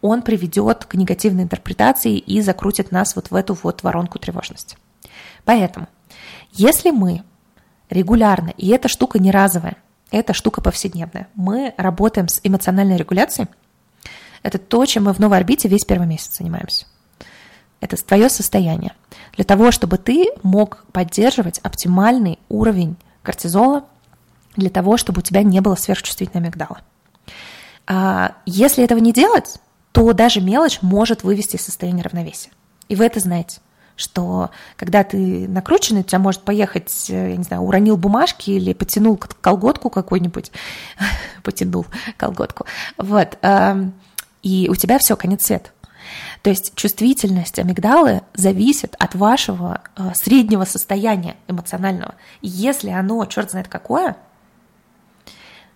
он 0.00 0.22
приведет 0.22 0.84
к 0.84 0.94
негативной 0.94 1.44
интерпретации 1.44 2.18
и 2.18 2.40
закрутит 2.40 2.92
нас 2.92 3.16
вот 3.16 3.30
в 3.30 3.34
эту 3.34 3.56
вот 3.62 3.82
воронку 3.82 4.18
тревожности. 4.18 4.76
Поэтому, 5.44 5.88
если 6.52 6.90
мы 6.90 7.22
регулярно, 7.90 8.52
и 8.56 8.68
эта 8.68 8.88
штука 8.88 9.18
не 9.18 9.30
разовая, 9.30 9.76
эта 10.10 10.34
штука 10.34 10.60
повседневная, 10.60 11.28
мы 11.34 11.74
работаем 11.76 12.28
с 12.28 12.40
эмоциональной 12.42 12.96
регуляцией, 12.96 13.48
это 14.42 14.58
то, 14.58 14.84
чем 14.84 15.04
мы 15.04 15.14
в 15.14 15.18
новой 15.18 15.38
орбите 15.38 15.68
весь 15.68 15.84
первый 15.84 16.06
месяц 16.06 16.36
занимаемся. 16.36 16.86
Это 17.80 17.96
твое 17.96 18.28
состояние. 18.28 18.92
Для 19.32 19.44
того, 19.44 19.70
чтобы 19.70 19.98
ты 19.98 20.28
мог 20.42 20.84
поддерживать 20.92 21.58
оптимальный 21.58 22.38
уровень 22.48 22.96
кортизола, 23.22 23.84
для 24.56 24.70
того, 24.70 24.96
чтобы 24.96 25.20
у 25.20 25.22
тебя 25.22 25.42
не 25.42 25.60
было 25.60 25.74
сверхчувствительной 25.74 26.44
амигдала. 26.44 26.80
А 27.86 28.36
если 28.46 28.84
этого 28.84 28.98
не 28.98 29.12
делать, 29.12 29.56
то 29.92 30.12
даже 30.12 30.40
мелочь 30.40 30.80
может 30.82 31.22
вывести 31.22 31.56
из 31.56 31.64
состояния 31.64 32.02
равновесия. 32.02 32.50
И 32.88 32.96
вы 32.96 33.04
это 33.04 33.20
знаете 33.20 33.60
что 33.96 34.50
когда 34.76 35.04
ты 35.04 35.46
накрученный, 35.48 36.00
у 36.00 36.04
тебя 36.04 36.18
может 36.18 36.42
поехать, 36.42 37.06
э, 37.10 37.30
я 37.30 37.36
не 37.36 37.44
знаю, 37.44 37.62
уронил 37.62 37.96
бумажки 37.96 38.50
или 38.50 38.72
потянул 38.72 39.16
колготку 39.16 39.90
какой-нибудь, 39.90 40.50
потянул 41.44 41.86
колготку, 42.16 42.66
вот, 42.96 43.38
и 44.42 44.68
у 44.68 44.74
тебя 44.74 44.98
все, 44.98 45.16
конец 45.16 45.46
света. 45.46 45.70
То 46.42 46.50
есть 46.50 46.74
чувствительность 46.74 47.58
амигдалы 47.58 48.20
зависит 48.34 48.94
от 48.98 49.14
вашего 49.14 49.80
э, 49.96 50.10
среднего 50.14 50.64
состояния 50.64 51.36
эмоционального. 51.48 52.16
Если 52.42 52.90
оно, 52.90 53.24
черт 53.24 53.50
знает 53.50 53.68
какое, 53.68 54.16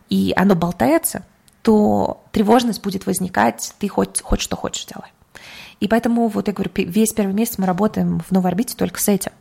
и 0.09 0.33
оно 0.37 0.55
болтается, 0.55 1.25
то 1.63 2.25
тревожность 2.33 2.83
будет 2.83 3.07
возникать, 3.07 3.75
ты 3.79 3.89
хоть, 3.89 4.23
хоть 4.23 4.41
что 4.41 4.57
хочешь 4.57 4.87
делай. 4.87 5.13
И 5.81 5.89
поэтому, 5.89 6.29
вот 6.29 6.49
я 6.49 6.55
говорю, 6.55 6.71
весь 6.75 7.13
первый 7.13 7.35
месяц 7.35 7.59
мы 7.59 7.67
работаем 7.67 8.21
в 8.21 8.33
новой 8.33 8.51
орбите 8.51 8.75
только 8.77 9.01
с 9.01 9.09
этим. 9.09 9.33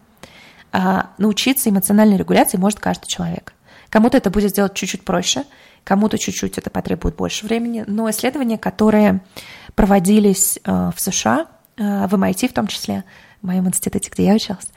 А 0.71 1.11
научиться 1.17 1.69
эмоциональной 1.69 2.17
регуляции 2.17 2.57
может 2.57 2.79
каждый 2.79 3.07
человек. 3.07 3.53
Кому-то 3.89 4.17
это 4.17 4.29
будет 4.29 4.51
сделать 4.51 4.73
чуть-чуть 4.73 5.05
проще, 5.05 5.45
кому-то 5.83 6.17
чуть-чуть 6.17 6.57
это 6.57 6.69
потребует 6.69 7.15
больше 7.15 7.45
времени, 7.45 7.85
но 7.87 8.09
исследования, 8.09 8.57
которые 8.57 9.21
проводились 9.75 10.59
э, 10.63 10.91
в 10.93 10.99
США, 10.99 11.47
э, 11.77 12.07
в 12.07 12.13
MIT 12.13 12.49
в 12.49 12.53
том 12.53 12.67
числе, 12.67 13.05
в 13.41 13.47
моем 13.47 13.67
институте, 13.67 14.09
где 14.11 14.25
я 14.25 14.33
училась, 14.33 14.69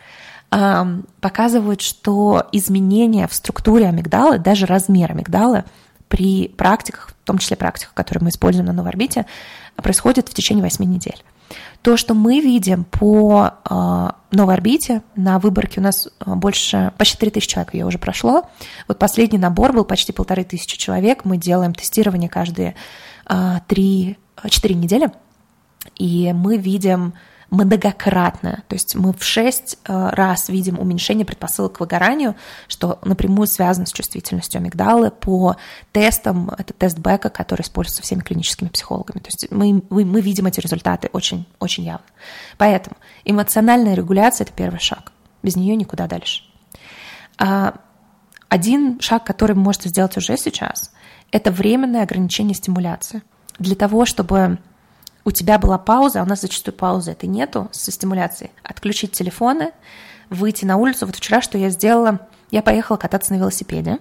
показывают, 0.50 1.80
что 1.80 2.48
изменения 2.50 3.28
в 3.28 3.34
структуре 3.34 3.86
амигдалы, 3.86 4.38
даже 4.38 4.66
размер 4.66 5.12
амигдалы 5.12 5.64
при 6.08 6.48
практиках, 6.48 7.10
в 7.10 7.26
том 7.26 7.38
числе 7.38 7.56
практиках, 7.56 7.94
которые 7.94 8.24
мы 8.24 8.30
используем 8.30 8.66
на 8.66 8.72
новой 8.72 8.90
орбите, 8.90 9.26
происходит 9.76 10.28
в 10.28 10.34
течение 10.34 10.64
8 10.64 10.84
недель. 10.84 11.22
То, 11.82 11.96
что 11.96 12.14
мы 12.14 12.40
видим 12.40 12.84
по 12.84 13.54
э, 13.68 14.08
новой 14.32 14.54
орбите, 14.54 15.02
на 15.16 15.38
выборке 15.38 15.80
у 15.80 15.82
нас 15.82 16.06
э, 16.06 16.34
больше, 16.34 16.92
почти 16.98 17.16
3000 17.16 17.48
человек 17.48 17.74
ее 17.74 17.86
уже 17.86 17.98
прошло. 17.98 18.42
Вот 18.86 18.98
последний 18.98 19.38
набор 19.38 19.72
был 19.72 19.84
почти 19.84 20.12
полторы 20.12 20.44
тысячи 20.44 20.76
человек. 20.76 21.24
Мы 21.24 21.38
делаем 21.38 21.72
тестирование 21.72 22.28
каждые 22.28 22.74
э, 23.26 23.34
3-4 23.66 24.16
недели. 24.74 25.10
И 25.96 26.32
мы 26.34 26.58
видим 26.58 27.14
многократно. 27.50 28.62
То 28.68 28.74
есть 28.74 28.94
мы 28.94 29.12
в 29.12 29.24
шесть 29.24 29.78
э, 29.84 30.10
раз 30.12 30.48
видим 30.48 30.78
уменьшение 30.78 31.26
предпосылок 31.26 31.74
к 31.74 31.80
выгоранию, 31.80 32.36
что 32.68 32.98
напрямую 33.04 33.46
связано 33.48 33.86
с 33.86 33.92
чувствительностью 33.92 34.60
амигдалы 34.60 35.10
по 35.10 35.56
тестам, 35.92 36.50
это 36.56 36.72
тест 36.72 36.98
Бека, 36.98 37.28
который 37.28 37.62
используется 37.62 38.02
всеми 38.02 38.20
клиническими 38.20 38.68
психологами. 38.68 39.18
То 39.18 39.26
есть 39.26 39.48
мы, 39.50 39.82
мы, 39.90 40.04
мы 40.04 40.20
видим 40.20 40.46
эти 40.46 40.60
результаты 40.60 41.10
очень, 41.12 41.46
очень 41.58 41.84
явно. 41.84 42.06
Поэтому 42.56 42.96
эмоциональная 43.24 43.94
регуляция– 43.94 44.44
это 44.46 44.54
первый 44.54 44.80
шаг. 44.80 45.12
Без 45.42 45.56
нее 45.56 45.74
никуда 45.74 46.06
дальше. 46.06 46.44
А, 47.38 47.74
один 48.48 49.00
шаг, 49.00 49.24
который 49.24 49.56
вы 49.56 49.62
можете 49.62 49.88
сделать 49.88 50.16
уже 50.16 50.36
сейчас, 50.36 50.92
это 51.32 51.50
временное 51.50 52.02
ограничение 52.02 52.54
стимуляции. 52.54 53.22
Для 53.58 53.74
того, 53.74 54.04
чтобы 54.04 54.58
у 55.24 55.30
тебя 55.30 55.58
была 55.58 55.78
пауза, 55.78 56.20
а 56.20 56.24
у 56.24 56.26
нас 56.26 56.40
зачастую 56.40 56.74
паузы 56.74 57.12
это 57.12 57.26
нету 57.26 57.68
со 57.72 57.90
стимуляцией. 57.90 58.50
Отключить 58.62 59.12
телефоны, 59.12 59.72
выйти 60.30 60.64
на 60.64 60.76
улицу. 60.76 61.06
Вот 61.06 61.16
вчера 61.16 61.40
что 61.40 61.58
я 61.58 61.70
сделала? 61.70 62.20
Я 62.50 62.62
поехала 62.62 62.96
кататься 62.96 63.32
на 63.32 63.38
велосипеде. 63.38 63.98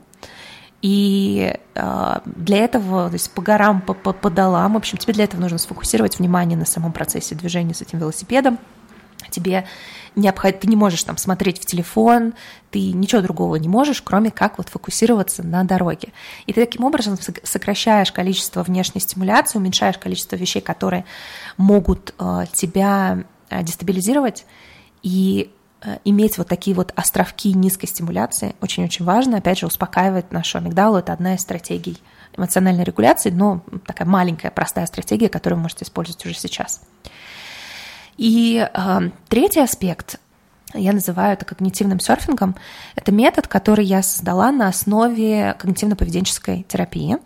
И 0.82 1.58
э, 1.76 2.20
для 2.26 2.58
этого, 2.58 3.08
то 3.10 3.14
есть 3.14 3.32
по 3.32 3.42
горам, 3.42 3.82
по, 3.82 3.94
по, 3.94 4.14
по 4.14 4.30
долам, 4.30 4.74
в 4.74 4.78
общем, 4.78 4.98
тебе 4.98 5.14
для 5.14 5.26
этого 5.26 5.42
нужно 5.42 5.58
сфокусировать 5.58 6.20
внимание 6.20 6.58
на 6.58 6.66
самом 6.66 6.94
процессе 6.94 7.36
движения 7.36 7.74
с 7.74 7.82
этим 7.82 8.00
велосипедом. 8.00 8.60
Тебе 9.30 9.66
необходимо, 10.16 10.62
ты 10.62 10.68
не 10.68 10.76
можешь 10.76 11.04
там 11.04 11.18
смотреть 11.18 11.62
в 11.62 11.66
телефон, 11.66 12.34
ты 12.72 12.92
ничего 12.92 13.22
другого 13.22 13.56
не 13.56 13.68
можешь, 13.68 14.02
кроме 14.02 14.32
как 14.32 14.58
вот 14.58 14.70
фокусироваться 14.70 15.44
на 15.44 15.64
дороге. 15.64 16.10
И 16.46 16.54
ты 16.54 16.66
таким 16.66 16.84
образом 16.84 17.18
сокращаешь 17.44 18.12
количество 18.12 18.64
внешней 18.64 19.02
стимуляции, 19.02 19.60
уменьшаешь 19.60 19.98
количество 19.98 20.36
вещей, 20.36 20.62
которые 20.62 21.06
могут 21.58 22.14
э, 22.20 22.46
тебя 22.54 23.24
э, 23.50 23.64
дестабилизировать, 23.64 24.46
и 25.02 25.52
э, 25.82 25.98
иметь 26.06 26.38
вот 26.38 26.48
такие 26.48 26.76
вот 26.76 26.92
островки 26.96 27.54
низкой 27.54 27.88
стимуляции 27.88 28.56
очень-очень 28.62 29.06
важно. 29.06 29.38
Опять 29.38 29.60
же, 29.60 29.68
успокаивает 29.68 30.32
нашу 30.32 30.58
амигдалу. 30.58 30.98
Это 30.98 31.14
одна 31.14 31.36
из 31.36 31.42
стратегий 31.42 31.98
эмоциональной 32.36 32.84
регуляции, 32.84 33.30
но 33.30 33.64
такая 33.86 34.08
маленькая, 34.08 34.52
простая 34.52 34.86
стратегия, 34.86 35.30
которую 35.30 35.58
вы 35.58 35.64
можете 35.64 35.86
использовать 35.86 36.26
уже 36.26 36.36
сейчас. 36.36 36.82
И 38.20 38.70
э, 38.72 39.00
третий 39.30 39.62
аспект 39.62 40.20
я 40.74 40.92
называю 40.92 41.34
это 41.34 41.46
когнитивным 41.46 42.02
серфингом. 42.02 42.54
Это 42.98 43.14
метод, 43.14 43.48
который 43.48 43.86
я 43.86 44.04
создала 44.04 44.52
на 44.52 44.68
основе 44.68 45.56
когнитивно-поведенческой 45.58 46.64
терапии. 46.64 47.18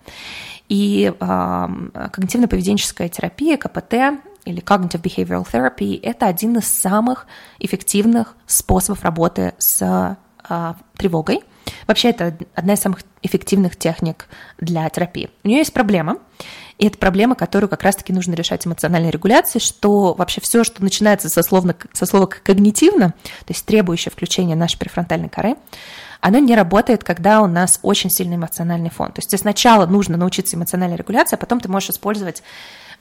И 0.69 1.11
э, 1.11 1.13
когнитивно-поведенческая 1.19 3.09
терапия, 3.09 3.57
КПТ, 3.57 4.21
или 4.45 4.61
Cognitive 4.61 5.01
Behavioral 5.01 5.47
Therapy, 5.51 5.99
это 5.99 6.27
один 6.27 6.59
из 6.59 6.67
самых 6.67 7.25
эффективных 7.57 8.35
способов 8.45 9.03
работы 9.03 9.55
с 9.57 9.81
э, 10.47 10.73
тревогой. 10.95 11.41
Вообще, 11.87 12.11
это 12.11 12.37
одна 12.53 12.73
из 12.73 12.81
самых 12.81 12.99
эффективных 13.23 13.77
техник 13.77 14.27
для 14.59 14.87
терапии. 14.89 15.31
У 15.43 15.47
нее 15.47 15.59
есть 15.59 15.73
проблема, 15.73 16.17
и 16.77 16.87
это 16.87 16.97
проблема, 16.97 17.35
которую 17.35 17.69
как 17.69 17.83
раз-таки 17.83 18.13
нужно 18.13 18.33
решать 18.33 18.65
эмоциональной 18.65 19.11
регуляцией, 19.11 19.63
что 19.63 20.13
вообще 20.13 20.41
все, 20.41 20.63
что 20.63 20.83
начинается 20.83 21.29
со, 21.29 21.43
словно, 21.43 21.75
со 21.93 22.05
слова 22.05 22.25
когнитивно, 22.25 23.09
то 23.09 23.49
есть 23.49 23.65
требующее 23.65 24.11
включения 24.11 24.55
нашей 24.55 24.77
префронтальной 24.77 25.29
коры, 25.29 25.55
оно 26.19 26.39
не 26.39 26.55
работает, 26.55 27.03
когда 27.03 27.41
у 27.41 27.47
нас 27.47 27.79
очень 27.83 28.09
сильный 28.09 28.37
эмоциональный 28.37 28.89
фон. 28.89 29.11
То 29.11 29.19
есть 29.19 29.29
тебе 29.29 29.39
сначала 29.39 29.85
нужно 29.85 30.17
научиться 30.17 30.55
эмоциональной 30.55 30.95
регуляции, 30.95 31.35
а 31.35 31.37
потом 31.37 31.59
ты 31.59 31.69
можешь 31.69 31.89
использовать 31.89 32.43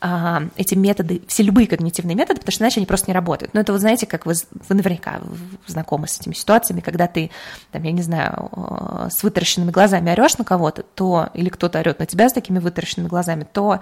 а, 0.05 0.43
эти 0.57 0.75
методы, 0.75 1.23
все 1.29 1.45
любые 1.45 1.69
когнитивные 1.69 2.17
методы, 2.17 2.41
потому 2.41 2.53
что 2.53 2.65
иначе 2.65 2.81
они 2.81 2.87
просто 2.87 3.09
не 3.09 3.15
работают. 3.15 3.55
Но 3.55 3.61
это, 3.61 3.73
вы 3.73 3.79
знаете, 3.79 4.05
как 4.05 4.27
вы, 4.27 4.35
вы 4.69 4.75
наверняка 4.75 5.21
знакомы 5.69 6.09
с 6.09 6.19
этими 6.19 6.35
ситуациями, 6.35 6.81
когда 6.81 7.07
ты, 7.07 7.31
там, 7.71 7.85
я 7.85 7.93
не 7.93 8.03
знаю, 8.03 8.49
а, 8.51 9.09
с 9.11 9.23
вытаращенными 9.23 9.71
глазами 9.71 10.11
орешь 10.11 10.39
на 10.39 10.45
кого-то, 10.45 10.83
то, 10.83 11.29
или 11.35 11.49
кто-то 11.49 11.79
орет 11.79 12.01
на 12.01 12.07
тебя 12.07 12.29
с 12.29 12.33
такими 12.33 12.59
вытаращенными 12.59 13.07
глазами, 13.07 13.47
то 13.51 13.79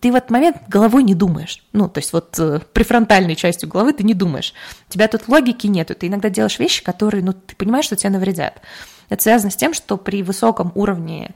ты 0.00 0.10
в 0.10 0.16
этот 0.16 0.30
момент 0.30 0.56
головой 0.66 1.04
не 1.04 1.14
думаешь. 1.14 1.64
Ну, 1.72 1.88
то 1.88 1.98
есть 1.98 2.12
вот 2.12 2.36
э, 2.40 2.58
префронтальной 2.72 3.36
частью 3.36 3.68
головы 3.68 3.92
ты 3.92 4.02
не 4.02 4.14
думаешь. 4.14 4.54
У 4.88 4.92
тебя 4.92 5.06
тут 5.06 5.28
логики 5.28 5.68
нету, 5.68 5.94
ты 5.94 6.08
иногда 6.08 6.30
делаешь 6.30 6.58
вещи, 6.58 6.82
которые, 6.82 7.22
ну, 7.22 7.32
ты 7.32 7.54
понимаешь, 7.54 7.84
что 7.84 7.94
тебе 7.94 8.10
навредят. 8.10 8.60
Это 9.08 9.22
связано 9.22 9.52
с 9.52 9.56
тем, 9.56 9.72
что 9.72 9.98
при 9.98 10.24
высоком 10.24 10.72
уровне 10.74 11.32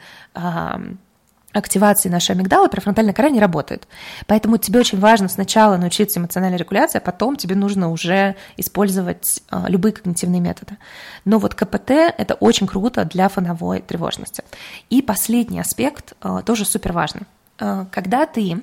активации 1.52 2.08
нашей 2.08 2.32
амигдалы 2.32 2.68
префронтальная 2.68 3.14
кора 3.14 3.30
не 3.30 3.40
работает. 3.40 3.88
Поэтому 4.26 4.58
тебе 4.58 4.80
очень 4.80 4.98
важно 4.98 5.28
сначала 5.28 5.76
научиться 5.76 6.20
эмоциональной 6.20 6.58
регуляции, 6.58 6.98
а 6.98 7.00
потом 7.00 7.36
тебе 7.36 7.54
нужно 7.54 7.90
уже 7.90 8.36
использовать 8.56 9.42
а, 9.50 9.66
любые 9.68 9.92
когнитивные 9.92 10.40
методы. 10.40 10.76
Но 11.24 11.38
вот 11.38 11.54
КПТ– 11.54 11.90
это 11.90 12.34
очень 12.34 12.66
круто 12.66 13.04
для 13.04 13.28
фоновой 13.28 13.80
тревожности. 13.80 14.44
И 14.90 15.00
последний 15.00 15.60
аспект 15.60 16.12
а, 16.20 16.42
тоже 16.42 16.64
супер 16.64 16.92
важный. 16.92 17.22
А, 17.58 17.86
когда 17.90 18.26
ты 18.26 18.62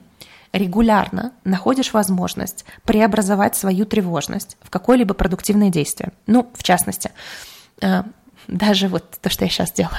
регулярно 0.54 1.34
находишь 1.44 1.92
возможность 1.92 2.66
преобразовать 2.84 3.56
свою 3.56 3.86
тревожность 3.86 4.58
в 4.62 4.70
какое-либо 4.70 5.14
продуктивное 5.14 5.70
действие, 5.70 6.12
ну, 6.28 6.50
в 6.54 6.64
частности, 6.64 7.12
даже 8.48 8.88
вот 8.88 9.04
то, 9.22 9.30
что 9.30 9.46
я 9.46 9.50
сейчас 9.50 9.72
делаю. 9.72 9.98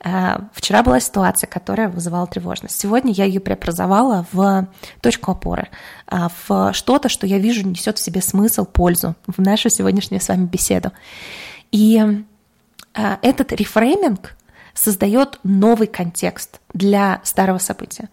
А, 0.00 0.42
вчера 0.52 0.82
была 0.82 1.00
ситуация, 1.00 1.46
которая 1.46 1.88
вызывала 1.88 2.26
тревожность. 2.26 2.78
Сегодня 2.78 3.12
я 3.12 3.24
ее 3.24 3.40
преобразовала 3.40 4.26
в 4.32 4.68
точку 5.00 5.32
опоры, 5.32 5.68
а, 6.06 6.30
в 6.46 6.72
что-то, 6.72 7.08
что 7.08 7.26
я 7.26 7.38
вижу 7.38 7.66
несет 7.66 7.98
в 7.98 8.02
себе 8.02 8.20
смысл, 8.20 8.64
пользу 8.64 9.14
в 9.26 9.40
нашу 9.40 9.68
сегодняшнюю 9.68 10.20
с 10.20 10.28
вами 10.28 10.46
беседу. 10.46 10.92
И 11.72 12.00
а, 12.94 13.18
этот 13.22 13.52
рефрейминг 13.52 14.36
создает 14.74 15.38
новый 15.42 15.86
контекст 15.86 16.60
для 16.74 17.20
старого 17.24 17.58
события. 17.58 18.10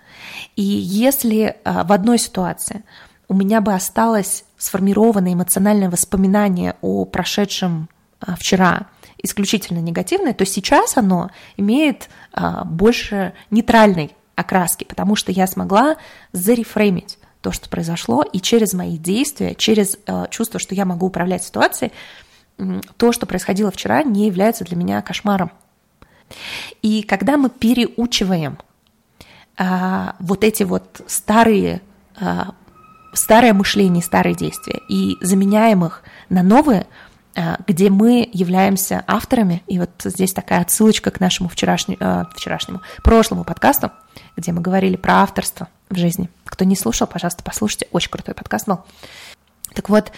И 0.55 0.63
если 0.63 1.57
в 1.65 1.91
одной 1.91 2.17
ситуации 2.17 2.83
у 3.27 3.33
меня 3.33 3.59
бы 3.59 3.73
осталось 3.73 4.45
сформированное 4.57 5.33
эмоциональное 5.33 5.89
воспоминание 5.89 6.75
о 6.81 7.03
прошедшем 7.03 7.89
вчера, 8.37 8.87
исключительно 9.21 9.79
негативное, 9.79 10.33
то 10.33 10.45
сейчас 10.45 10.97
оно 10.97 11.31
имеет 11.57 12.09
а, 12.33 12.65
больше 12.65 13.33
нейтральной 13.51 14.15
окраски, 14.35 14.83
потому 14.83 15.15
что 15.15 15.31
я 15.31 15.47
смогла 15.47 15.95
зарефреймить 16.33 17.17
то, 17.41 17.51
что 17.51 17.69
произошло, 17.69 18.23
и 18.23 18.39
через 18.39 18.73
мои 18.73 18.97
действия, 18.97 19.55
через 19.55 19.97
а, 20.07 20.27
чувство, 20.27 20.59
что 20.59 20.75
я 20.75 20.85
могу 20.85 21.07
управлять 21.07 21.43
ситуацией, 21.43 21.91
то, 22.97 23.11
что 23.11 23.25
происходило 23.25 23.71
вчера, 23.71 24.03
не 24.03 24.27
является 24.27 24.63
для 24.63 24.77
меня 24.77 25.01
кошмаром. 25.01 25.51
И 26.81 27.03
когда 27.03 27.37
мы 27.37 27.49
переучиваем 27.49 28.57
а, 29.57 30.15
вот 30.19 30.43
эти 30.43 30.63
вот 30.63 31.01
старые, 31.07 31.81
а, 32.19 32.53
старое 33.13 33.53
мышление, 33.53 34.03
старые 34.03 34.35
действия 34.35 34.79
и 34.89 35.15
заменяем 35.21 35.85
их 35.85 36.03
на 36.29 36.43
новые, 36.43 36.87
где 37.65 37.89
мы 37.89 38.29
являемся 38.31 39.03
авторами. 39.07 39.63
И 39.67 39.79
вот 39.79 39.89
здесь 40.03 40.33
такая 40.33 40.61
отсылочка 40.61 41.09
к 41.11 41.19
нашему 41.19 41.49
вчерашнему, 41.49 41.97
э, 41.99 42.25
вчерашнему 42.35 42.81
прошлому 43.03 43.43
подкасту, 43.43 43.91
где 44.37 44.51
мы 44.51 44.61
говорили 44.61 44.95
про 44.95 45.21
авторство 45.23 45.67
в 45.89 45.97
жизни. 45.97 46.29
Кто 46.45 46.65
не 46.65 46.75
слушал, 46.75 47.07
пожалуйста, 47.07 47.43
послушайте. 47.43 47.87
Очень 47.91 48.11
крутой 48.11 48.35
подкаст 48.35 48.67
был. 48.67 48.81
Так 49.73 49.89
вот, 49.89 50.11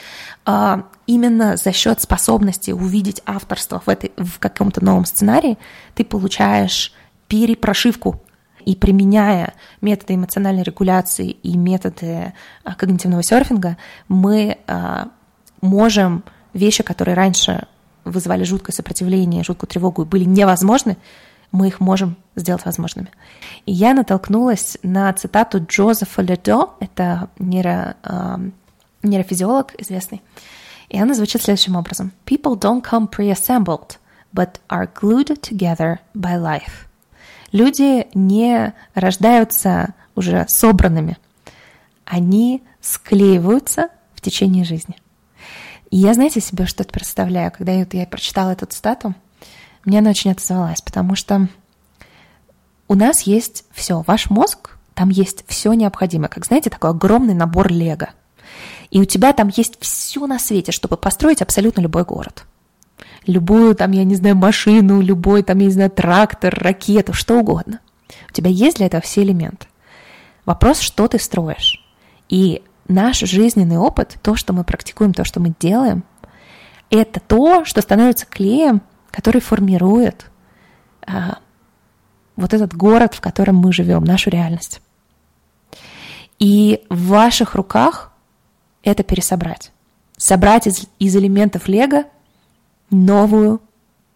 э, 0.45 0.83
именно 1.07 1.55
за 1.55 1.71
счет 1.71 2.01
способности 2.01 2.71
увидеть 2.71 3.21
авторство 3.25 3.79
в, 3.79 3.87
этой, 3.87 4.11
в 4.17 4.39
каком-то 4.39 4.83
новом 4.83 5.05
сценарии 5.05 5.57
ты 5.93 6.03
получаешь 6.03 6.93
перепрошивку 7.29 8.21
и 8.65 8.75
применяя 8.75 9.53
методы 9.79 10.15
эмоциональной 10.15 10.63
регуляции 10.63 11.29
и 11.29 11.55
методы 11.55 12.33
когнитивного 12.77 13.21
серфинга, 13.21 13.77
мы 14.07 14.57
можем 15.61 16.23
вещи, 16.55 16.81
которые 16.83 17.13
раньше 17.13 17.67
вызывали 18.05 18.43
жуткое 18.43 18.73
сопротивление, 18.73 19.43
жуткую 19.43 19.67
тревогу 19.67 20.03
и 20.03 20.05
были 20.05 20.23
невозможны, 20.23 20.97
мы 21.51 21.67
их 21.67 21.79
можем 21.79 22.17
сделать 22.35 22.65
возможными. 22.65 23.11
И 23.65 23.71
я 23.71 23.93
натолкнулась 23.93 24.77
на 24.83 25.11
цитату 25.13 25.63
Джозефа 25.63 26.21
Ледо, 26.21 26.71
это 26.79 27.29
нейро, 27.39 27.95
э, 28.03 28.37
нейрофизиолог 29.03 29.73
известный, 29.79 30.21
и 30.89 30.99
она 30.99 31.13
звучит 31.13 31.41
следующим 31.41 31.75
образом. 31.75 32.11
People 32.25 32.59
don't 32.59 32.83
come 32.83 33.09
pre-assembled, 33.09 33.97
but 34.33 34.59
are 34.69 34.89
glued 34.91 35.39
together 35.41 35.99
by 36.15 36.39
life. 36.39 36.87
Люди 37.51 38.07
не 38.13 38.73
рождаются 38.93 39.93
уже 40.15 40.45
собранными, 40.47 41.17
они 42.05 42.63
склеиваются 42.81 43.89
в 44.13 44.21
течение 44.21 44.63
жизни. 44.63 44.95
И 45.95 45.97
я, 45.97 46.13
знаете, 46.13 46.41
себе 46.41 46.65
что-то 46.65 46.91
представляю, 46.91 47.53
когда 47.53 47.71
я, 47.71 47.87
я 47.89 48.05
прочитала 48.05 48.49
эту 48.49 48.65
цитату, 48.65 49.15
мне 49.85 49.99
она 49.99 50.09
очень 50.09 50.29
отозвалась, 50.29 50.81
потому 50.81 51.15
что 51.15 51.47
у 52.89 52.95
нас 52.95 53.21
есть 53.21 53.63
все, 53.71 54.03
ваш 54.05 54.29
мозг, 54.29 54.71
там 54.93 55.07
есть 55.07 55.45
все 55.47 55.71
необходимое, 55.71 56.27
как, 56.27 56.45
знаете, 56.45 56.69
такой 56.69 56.89
огромный 56.89 57.33
набор 57.33 57.71
лего. 57.71 58.09
И 58.91 58.99
у 58.99 59.05
тебя 59.05 59.31
там 59.31 59.49
есть 59.55 59.77
все 59.79 60.27
на 60.27 60.37
свете, 60.37 60.73
чтобы 60.73 60.97
построить 60.97 61.41
абсолютно 61.41 61.79
любой 61.79 62.03
город. 62.03 62.43
Любую, 63.25 63.73
там, 63.73 63.91
я 63.91 64.03
не 64.03 64.15
знаю, 64.15 64.35
машину, 64.35 64.99
любой, 64.99 65.43
там, 65.43 65.59
я 65.59 65.67
не 65.67 65.71
знаю, 65.71 65.91
трактор, 65.91 66.53
ракету, 66.59 67.13
что 67.13 67.39
угодно. 67.39 67.79
У 68.29 68.33
тебя 68.33 68.49
есть 68.49 68.75
для 68.75 68.87
этого 68.87 69.01
все 69.01 69.23
элементы. 69.23 69.67
Вопрос, 70.43 70.79
что 70.81 71.07
ты 71.07 71.19
строишь. 71.19 71.81
И 72.27 72.63
наш 72.87 73.19
жизненный 73.19 73.77
опыт, 73.77 74.17
то, 74.21 74.35
что 74.35 74.53
мы 74.53 74.63
практикуем, 74.63 75.13
то, 75.13 75.23
что 75.23 75.39
мы 75.39 75.53
делаем, 75.59 76.03
это 76.89 77.19
то, 77.19 77.65
что 77.65 77.81
становится 77.81 78.25
клеем, 78.25 78.81
который 79.11 79.41
формирует 79.41 80.29
а, 81.05 81.39
вот 82.35 82.53
этот 82.53 82.73
город, 82.73 83.13
в 83.13 83.21
котором 83.21 83.55
мы 83.55 83.73
живем, 83.73 84.03
нашу 84.03 84.29
реальность. 84.29 84.81
И 86.37 86.83
в 86.89 87.07
ваших 87.07 87.55
руках 87.55 88.11
это 88.83 89.03
пересобрать. 89.03 89.71
Собрать 90.17 90.67
из, 90.67 90.85
из 90.99 91.15
элементов 91.15 91.67
Лего 91.67 92.05
новую 92.89 93.61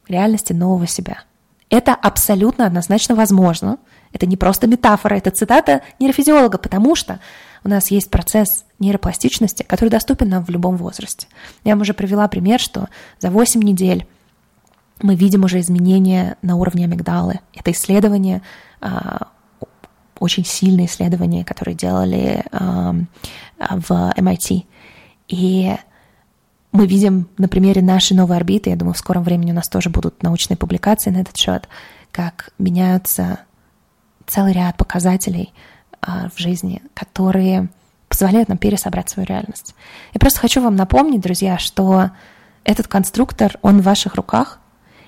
реальность 0.08 0.52
и 0.52 0.54
нового 0.54 0.88
себя. 0.88 1.24
Это 1.70 1.94
абсолютно 1.94 2.66
однозначно 2.66 3.16
возможно. 3.16 3.78
Это 4.12 4.26
не 4.26 4.38
просто 4.38 4.68
метафора, 4.68 5.16
это 5.16 5.32
цитата 5.32 5.82
нейрофизиолога, 6.00 6.58
потому 6.58 6.96
что 6.96 7.20
у 7.64 7.70
нас 7.70 7.92
есть 7.92 8.10
процесс 8.10 8.66
нейропластичности, 8.80 9.64
который 9.64 9.90
доступен 9.90 10.30
нам 10.30 10.44
в 10.44 10.50
любом 10.50 10.78
возрасте. 10.78 11.28
Я 11.64 11.74
вам 11.74 11.82
уже 11.82 11.94
привела 11.94 12.28
пример, 12.28 12.60
что 12.60 12.88
за 13.20 13.30
8 13.30 13.62
недель 13.62 14.08
мы 15.02 15.16
видим 15.16 15.44
уже 15.44 15.60
изменения 15.60 16.38
на 16.42 16.56
уровне 16.56 16.86
амигдалы. 16.86 17.40
Это 17.54 17.72
исследование, 17.72 18.42
а, 18.82 19.28
очень 20.20 20.46
сильное 20.46 20.86
исследование, 20.86 21.46
которое 21.46 21.74
делали 21.74 22.44
в 22.52 23.92
MIT. 24.18 24.66
И 25.30 25.76
мы 26.72 26.88
видим 26.88 27.30
на 27.38 27.48
примере 27.48 27.82
нашей 27.82 28.16
новой 28.16 28.38
орбиты, 28.38 28.70
я 28.70 28.76
думаю, 28.76 28.94
в 28.94 28.98
скором 28.98 29.24
времени 29.24 29.52
у 29.52 29.56
нас 29.56 29.70
тоже 29.70 29.90
будут 29.90 30.22
научные 30.24 30.58
публикации 30.58 31.10
на 31.10 31.18
этот 31.20 31.36
счет, 31.38 31.68
как 32.12 32.52
меняются 32.60 33.40
целый 34.30 34.54
ряд 34.54 34.78
показателей 34.78 35.54
а, 36.02 36.30
в 36.34 36.40
жизни, 36.40 36.82
которые 36.94 37.70
позволяют 38.08 38.50
нам 38.50 38.58
пересобрать 38.58 39.10
свою 39.10 39.28
реальность. 39.28 39.76
Я 40.14 40.20
просто 40.20 40.40
хочу 40.40 40.62
вам 40.62 40.76
напомнить, 40.76 41.22
друзья, 41.22 41.58
что 41.58 42.12
этот 42.64 42.88
конструктор, 42.88 43.58
он 43.62 43.82
в 43.82 43.84
ваших 43.84 44.16
руках, 44.16 44.60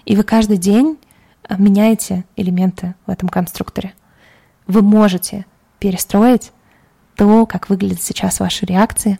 и 0.05 0.15
вы 0.15 0.23
каждый 0.23 0.57
день 0.57 0.97
э, 1.47 1.55
меняете 1.57 2.25
элементы 2.35 2.95
в 3.05 3.11
этом 3.11 3.29
конструкторе. 3.29 3.93
Вы 4.67 4.81
можете 4.81 5.45
перестроить 5.79 6.51
то, 7.15 7.45
как 7.45 7.69
выглядят 7.69 8.01
сейчас 8.01 8.39
ваши 8.39 8.65
реакции, 8.65 9.19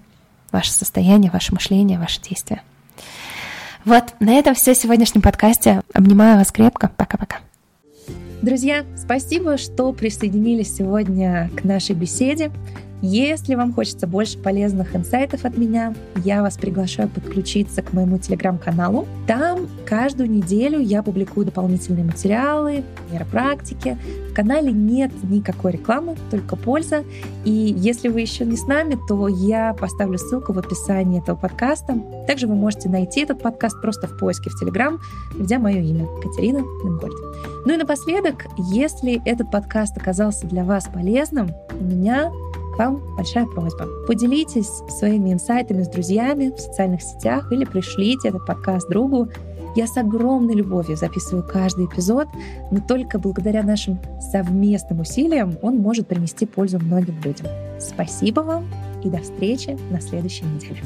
ваше 0.51 0.71
состояние, 0.71 1.31
ваше 1.31 1.53
мышление, 1.53 1.99
ваши 1.99 2.21
действия. 2.21 2.61
Вот, 3.83 4.13
на 4.19 4.33
этом 4.33 4.53
все 4.53 4.73
в 4.73 4.77
сегодняшнем 4.77 5.21
подкасте. 5.21 5.81
Обнимаю 5.93 6.37
вас 6.37 6.51
крепко. 6.51 6.91
Пока-пока. 6.97 7.39
Друзья, 8.41 8.85
спасибо, 8.97 9.57
что 9.57 9.93
присоединились 9.93 10.75
сегодня 10.75 11.51
к 11.55 11.63
нашей 11.63 11.95
беседе. 11.95 12.51
Если 13.01 13.55
вам 13.55 13.73
хочется 13.73 14.05
больше 14.05 14.37
полезных 14.37 14.95
инсайтов 14.95 15.45
от 15.45 15.57
меня, 15.57 15.95
я 16.23 16.43
вас 16.43 16.55
приглашаю 16.55 17.09
подключиться 17.09 17.81
к 17.81 17.93
моему 17.93 18.19
телеграм-каналу. 18.19 19.07
Там 19.25 19.67
каждую 19.87 20.29
неделю 20.29 20.79
я 20.79 21.01
публикую 21.01 21.47
дополнительные 21.47 22.05
материалы, 22.05 22.83
нейропрактики. 23.11 23.97
В 24.29 24.33
канале 24.35 24.71
нет 24.71 25.11
никакой 25.23 25.71
рекламы, 25.73 26.15
только 26.29 26.55
польза. 26.55 27.03
И 27.43 27.51
если 27.51 28.07
вы 28.07 28.21
еще 28.21 28.45
не 28.45 28.55
с 28.55 28.67
нами, 28.67 28.97
то 29.07 29.27
я 29.27 29.73
поставлю 29.73 30.19
ссылку 30.19 30.53
в 30.53 30.59
описании 30.59 31.21
этого 31.21 31.35
подкаста. 31.35 31.99
Также 32.27 32.45
вы 32.45 32.53
можете 32.53 32.87
найти 32.87 33.21
этот 33.21 33.41
подкаст 33.41 33.81
просто 33.81 34.07
в 34.07 34.17
поиске 34.19 34.51
в 34.51 34.59
Телеграм, 34.59 34.99
введя 35.35 35.57
мое 35.57 35.79
имя 35.79 36.07
Катерина 36.21 36.59
Ленгольд. 36.83 37.15
Ну 37.65 37.73
и 37.73 37.77
напоследок, 37.77 38.45
если 38.71 39.21
этот 39.25 39.49
подкаст 39.49 39.97
оказался 39.97 40.47
для 40.47 40.63
вас 40.63 40.87
полезным, 40.91 41.51
у 41.79 41.83
меня 41.83 42.31
к 42.73 42.77
вам 42.77 43.01
большая 43.15 43.45
просьба. 43.45 43.87
Поделитесь 44.07 44.69
своими 44.89 45.33
инсайтами 45.33 45.83
с 45.83 45.87
друзьями 45.87 46.53
в 46.55 46.59
социальных 46.59 47.01
сетях 47.01 47.51
или 47.51 47.65
пришлите 47.65 48.29
этот 48.29 48.45
подкаст 48.45 48.89
другу. 48.89 49.27
Я 49.75 49.87
с 49.87 49.95
огромной 49.95 50.55
любовью 50.55 50.97
записываю 50.97 51.47
каждый 51.47 51.85
эпизод, 51.85 52.27
но 52.71 52.79
только 52.85 53.19
благодаря 53.19 53.63
нашим 53.63 53.99
совместным 54.31 54.99
усилиям 54.99 55.57
он 55.61 55.77
может 55.77 56.07
принести 56.07 56.45
пользу 56.45 56.79
многим 56.79 57.15
людям. 57.23 57.47
Спасибо 57.79 58.41
вам 58.41 58.65
и 59.03 59.09
до 59.09 59.19
встречи 59.19 59.77
на 59.89 60.01
следующей 60.01 60.45
неделе. 60.45 60.81